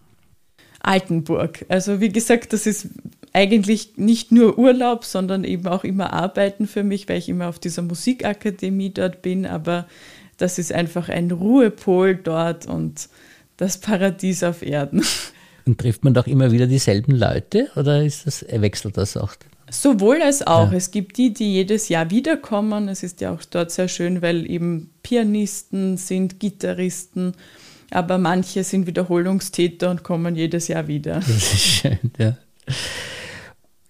Altenburg. 0.80 1.64
Also 1.68 2.00
wie 2.00 2.08
gesagt, 2.08 2.52
das 2.52 2.66
ist 2.66 2.88
eigentlich 3.32 3.96
nicht 3.96 4.32
nur 4.32 4.58
Urlaub, 4.58 5.04
sondern 5.04 5.44
eben 5.44 5.66
auch 5.68 5.84
immer 5.84 6.12
Arbeiten 6.12 6.66
für 6.66 6.82
mich, 6.82 7.08
weil 7.08 7.18
ich 7.18 7.28
immer 7.28 7.48
auf 7.48 7.58
dieser 7.58 7.82
Musikakademie 7.82 8.90
dort 8.90 9.22
bin. 9.22 9.46
Aber 9.46 9.86
das 10.36 10.58
ist 10.58 10.72
einfach 10.72 11.08
ein 11.08 11.30
Ruhepol 11.30 12.16
dort 12.16 12.66
und 12.66 13.08
das 13.56 13.78
Paradies 13.78 14.42
auf 14.42 14.62
Erden. 14.62 15.04
Und 15.66 15.78
trifft 15.78 16.04
man 16.04 16.14
doch 16.14 16.26
immer 16.26 16.52
wieder 16.52 16.66
dieselben 16.68 17.12
Leute 17.12 17.68
oder 17.74 18.04
ist 18.04 18.26
das, 18.26 18.44
wechselt 18.48 18.96
das 18.96 19.16
auch? 19.16 19.34
Sowohl 19.68 20.22
als 20.22 20.46
auch. 20.46 20.70
Ja. 20.70 20.76
Es 20.76 20.92
gibt 20.92 21.16
die, 21.16 21.32
die 21.32 21.54
jedes 21.54 21.88
Jahr 21.88 22.10
wiederkommen. 22.10 22.88
Es 22.88 23.02
ist 23.02 23.20
ja 23.20 23.32
auch 23.32 23.44
dort 23.44 23.72
sehr 23.72 23.88
schön, 23.88 24.22
weil 24.22 24.48
eben 24.48 24.90
Pianisten 25.02 25.96
sind, 25.96 26.38
Gitarristen, 26.38 27.34
aber 27.90 28.18
manche 28.18 28.62
sind 28.62 28.86
Wiederholungstäter 28.86 29.90
und 29.90 30.04
kommen 30.04 30.36
jedes 30.36 30.68
Jahr 30.68 30.86
wieder. 30.86 31.14
Das 31.20 31.28
ist 31.28 31.60
schön, 31.60 31.98
ja. 32.18 32.36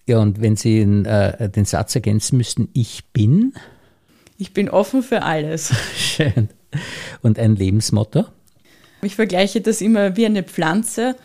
Ja, 0.07 0.19
und 0.19 0.41
wenn 0.41 0.55
Sie 0.55 0.79
den, 0.79 1.05
äh, 1.05 1.49
den 1.49 1.65
Satz 1.65 1.93
ergänzen 1.93 2.37
müssten, 2.37 2.69
ich 2.73 3.03
bin? 3.11 3.53
Ich 4.37 4.53
bin 4.53 4.69
offen 4.69 5.03
für 5.03 5.23
alles. 5.23 5.73
Schön. 5.97 6.49
Und 7.21 7.37
ein 7.37 7.55
Lebensmotto? 7.55 8.25
Ich 9.01 9.15
vergleiche 9.15 9.59
das 9.59 9.81
immer 9.81 10.15
wie 10.15 10.25
eine 10.25 10.43
Pflanze 10.43 11.15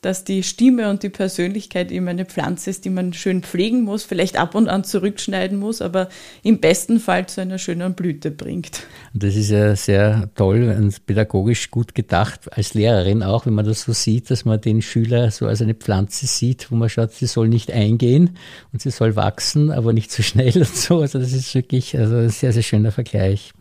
dass 0.00 0.24
die 0.24 0.42
Stimme 0.42 0.88
und 0.88 1.02
die 1.02 1.10
Persönlichkeit 1.10 1.92
eben 1.92 2.08
eine 2.08 2.24
Pflanze 2.24 2.70
ist, 2.70 2.86
die 2.86 2.90
man 2.90 3.12
schön 3.12 3.42
pflegen 3.42 3.82
muss, 3.82 4.04
vielleicht 4.04 4.38
ab 4.38 4.54
und 4.54 4.68
an 4.68 4.82
zurückschneiden 4.82 5.58
muss, 5.58 5.82
aber 5.82 6.08
im 6.42 6.58
besten 6.58 7.00
Fall 7.00 7.26
zu 7.26 7.42
einer 7.42 7.58
schönen 7.58 7.94
Blüte 7.94 8.30
bringt. 8.30 8.86
Das 9.12 9.36
ist 9.36 9.50
ja 9.50 9.76
sehr 9.76 10.30
toll 10.34 10.74
und 10.76 11.04
pädagogisch 11.04 11.70
gut 11.70 11.94
gedacht, 11.94 12.50
als 12.52 12.72
Lehrerin 12.72 13.22
auch, 13.22 13.44
wenn 13.44 13.52
man 13.52 13.66
das 13.66 13.82
so 13.82 13.92
sieht, 13.92 14.30
dass 14.30 14.46
man 14.46 14.60
den 14.60 14.80
Schüler 14.80 15.30
so 15.30 15.46
als 15.46 15.60
eine 15.60 15.74
Pflanze 15.74 16.26
sieht, 16.26 16.70
wo 16.70 16.76
man 16.76 16.88
schaut, 16.88 17.12
sie 17.12 17.26
soll 17.26 17.48
nicht 17.48 17.70
eingehen 17.70 18.36
und 18.72 18.80
sie 18.80 18.90
soll 18.90 19.16
wachsen, 19.16 19.70
aber 19.70 19.92
nicht 19.92 20.10
zu 20.10 20.22
so 20.22 20.28
schnell 20.28 20.56
und 20.56 20.76
so. 20.76 21.00
Also 21.00 21.18
das 21.18 21.32
ist 21.32 21.54
wirklich 21.54 21.96
also 21.98 22.16
ein 22.16 22.30
sehr, 22.30 22.54
sehr 22.54 22.62
schöner 22.62 22.90
Vergleich. 22.90 23.52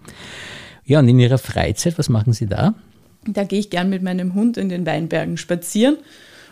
Ja, 0.86 1.00
und 1.00 1.08
in 1.10 1.20
Ihrer 1.20 1.38
Freizeit, 1.38 2.00
was 2.00 2.08
machen 2.08 2.32
Sie 2.32 2.48
da? 2.48 2.74
Da 3.28 3.44
gehe 3.44 3.60
ich 3.60 3.70
gern 3.70 3.90
mit 3.90 4.02
meinem 4.02 4.34
Hund 4.34 4.58
in 4.58 4.70
den 4.70 4.86
Weinbergen 4.86 5.38
spazieren 5.38 5.98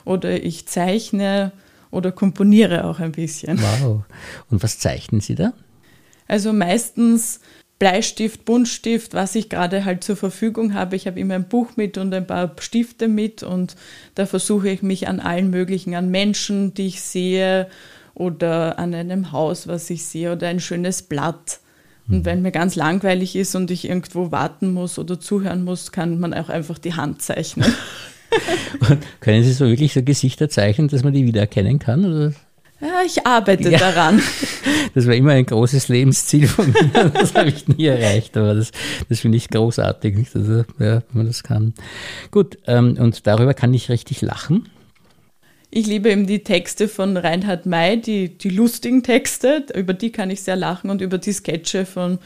oder 0.07 0.43
ich 0.43 0.65
zeichne 0.67 1.51
oder 1.91 2.11
komponiere 2.11 2.85
auch 2.85 2.99
ein 2.99 3.11
bisschen. 3.11 3.59
Wow. 3.61 4.03
Und 4.49 4.63
was 4.63 4.79
zeichnen 4.79 5.21
Sie 5.21 5.35
da? 5.35 5.53
Also 6.27 6.51
meistens 6.53 7.39
Bleistift, 7.79 8.43
Buntstift, 8.45 9.13
was 9.13 9.35
ich 9.35 9.49
gerade 9.49 9.85
halt 9.85 10.03
zur 10.03 10.15
Verfügung 10.15 10.73
habe. 10.73 10.95
Ich 10.95 11.05
habe 11.05 11.19
immer 11.19 11.35
ein 11.35 11.47
Buch 11.47 11.71
mit 11.75 11.97
und 11.97 12.13
ein 12.13 12.25
paar 12.25 12.55
Stifte 12.59 13.07
mit 13.07 13.43
und 13.43 13.75
da 14.15 14.25
versuche 14.25 14.69
ich 14.69 14.81
mich 14.81 15.07
an 15.07 15.19
allen 15.19 15.51
möglichen, 15.51 15.93
an 15.93 16.09
Menschen, 16.09 16.73
die 16.73 16.87
ich 16.87 17.01
sehe 17.01 17.67
oder 18.15 18.79
an 18.79 18.95
einem 18.95 19.31
Haus, 19.31 19.67
was 19.67 19.89
ich 19.91 20.05
sehe 20.05 20.31
oder 20.31 20.47
ein 20.47 20.59
schönes 20.59 21.03
Blatt. 21.03 21.59
Und 22.07 22.19
mhm. 22.19 22.25
wenn 22.25 22.41
mir 22.41 22.51
ganz 22.51 22.75
langweilig 22.75 23.35
ist 23.35 23.53
und 23.53 23.69
ich 23.69 23.87
irgendwo 23.87 24.31
warten 24.31 24.73
muss 24.73 24.97
oder 24.97 25.19
zuhören 25.19 25.63
muss, 25.63 25.91
kann 25.91 26.19
man 26.19 26.33
auch 26.33 26.49
einfach 26.49 26.79
die 26.79 26.95
Hand 26.95 27.21
zeichnen. 27.21 27.71
Und 28.89 28.99
können 29.19 29.43
Sie 29.43 29.53
so 29.53 29.67
wirklich 29.67 29.93
so 29.93 30.03
Gesichter 30.03 30.49
zeichnen, 30.49 30.87
dass 30.87 31.03
man 31.03 31.13
die 31.13 31.25
wiedererkennen 31.25 31.79
kann? 31.79 32.05
Oder? 32.05 32.33
Ja, 32.79 33.01
ich 33.03 33.25
arbeite 33.25 33.69
ja. 33.69 33.79
daran. 33.79 34.21
Das 34.93 35.05
war 35.05 35.13
immer 35.13 35.33
ein 35.33 35.45
großes 35.45 35.89
Lebensziel 35.89 36.47
von 36.47 36.71
mir. 36.71 37.11
Das 37.13 37.35
habe 37.35 37.49
ich 37.49 37.67
nie 37.67 37.85
erreicht, 37.85 38.35
aber 38.35 38.55
das, 38.55 38.71
das 39.09 39.19
finde 39.19 39.37
ich 39.37 39.49
großartig, 39.49 40.27
also, 40.33 40.63
ja, 40.79 41.01
wenn 41.01 41.03
man 41.13 41.27
das 41.27 41.43
kann. 41.43 41.73
Gut, 42.31 42.57
ähm, 42.65 42.97
und 42.99 43.27
darüber 43.27 43.53
kann 43.53 43.73
ich 43.75 43.89
richtig 43.89 44.21
lachen. 44.21 44.69
Ich 45.69 45.85
liebe 45.85 46.09
eben 46.09 46.25
die 46.27 46.39
Texte 46.39 46.87
von 46.87 47.17
Reinhard 47.17 47.65
May, 47.65 47.99
die, 47.99 48.29
die 48.37 48.49
lustigen 48.49 49.03
Texte, 49.03 49.65
über 49.75 49.93
die 49.93 50.11
kann 50.11 50.29
ich 50.29 50.41
sehr 50.41 50.55
lachen 50.55 50.89
und 50.89 51.01
über 51.01 51.17
die 51.17 51.33
Sketche 51.33 51.85
von 51.85 52.19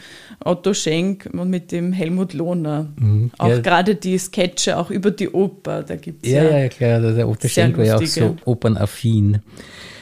Otto 0.46 0.76
Schenk 0.76 1.28
und 1.34 1.50
mit 1.50 1.72
dem 1.72 1.92
Helmut 1.92 2.34
Lohner. 2.34 2.94
Mhm, 2.98 3.32
auch 3.40 3.50
ja. 3.50 3.60
gerade 3.60 3.96
die 3.96 4.20
Sketche, 4.20 4.78
auch 4.78 4.92
über 4.92 5.10
die 5.10 5.30
Oper, 5.30 5.82
da 5.82 5.96
gibt 5.96 6.26
es 6.26 6.32
ja. 6.32 6.44
Ja, 6.44 6.58
ja, 6.60 6.70
klar, 6.70 7.00
der 7.00 7.28
Otto 7.28 7.48
Schenk 7.48 7.78
war 7.78 7.86
ja 7.86 7.98
auch 7.98 8.06
so 8.06 8.36
opernaffin. 8.46 9.40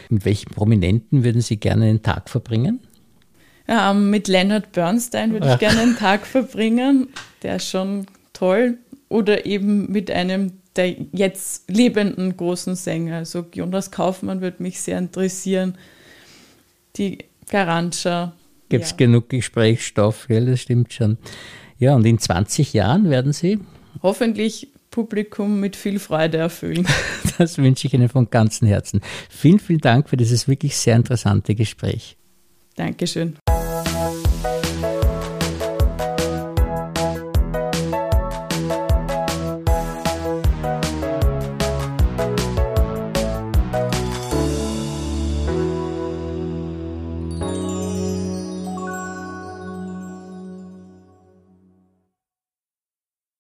Mit 0.09 0.25
welchen 0.25 0.49
Prominenten 0.49 1.23
würden 1.23 1.41
Sie 1.41 1.57
gerne 1.57 1.85
einen 1.85 2.03
Tag 2.03 2.29
verbringen? 2.29 2.81
Ja, 3.69 3.93
mit 3.93 4.27
Leonard 4.27 4.71
Bernstein 4.71 5.31
würde 5.31 5.51
ich 5.51 5.59
gerne 5.59 5.81
einen 5.81 5.95
Tag 5.95 6.25
verbringen. 6.25 7.09
Der 7.43 7.57
ist 7.57 7.69
schon 7.69 8.07
toll. 8.33 8.79
Oder 9.09 9.45
eben 9.45 9.91
mit 9.91 10.09
einem 10.11 10.53
der 10.79 10.95
jetzt 11.11 11.69
lebenden 11.69 12.37
großen 12.37 12.75
Sänger. 12.75 13.17
Also 13.17 13.45
Jonas 13.53 13.91
Kaufmann 13.91 14.39
würde 14.39 14.63
mich 14.63 14.79
sehr 14.79 14.97
interessieren. 14.97 15.77
Die 16.95 17.17
Garantscha. 17.49 18.33
Gibt 18.69 18.85
es 18.85 18.91
ja. 18.91 18.97
genug 18.97 19.27
Gesprächsstoff, 19.27 20.27
ja, 20.29 20.39
das 20.39 20.61
stimmt 20.61 20.93
schon. 20.93 21.17
Ja, 21.79 21.95
und 21.95 22.05
in 22.05 22.17
20 22.17 22.73
Jahren 22.73 23.09
werden 23.09 23.33
Sie? 23.33 23.59
Hoffentlich 24.01 24.69
Publikum 24.89 25.59
mit 25.59 25.75
viel 25.75 25.99
Freude 25.99 26.37
erfüllen. 26.37 26.87
Das 27.37 27.57
wünsche 27.57 27.87
ich 27.87 27.93
Ihnen 27.93 28.09
von 28.09 28.29
ganzem 28.29 28.67
Herzen. 28.67 28.99
Vielen, 29.29 29.59
vielen 29.59 29.79
Dank 29.79 30.09
für 30.09 30.17
dieses 30.17 30.49
wirklich 30.49 30.75
sehr 30.75 30.97
interessante 30.97 31.55
Gespräch. 31.55 32.17
Dankeschön. 32.75 33.37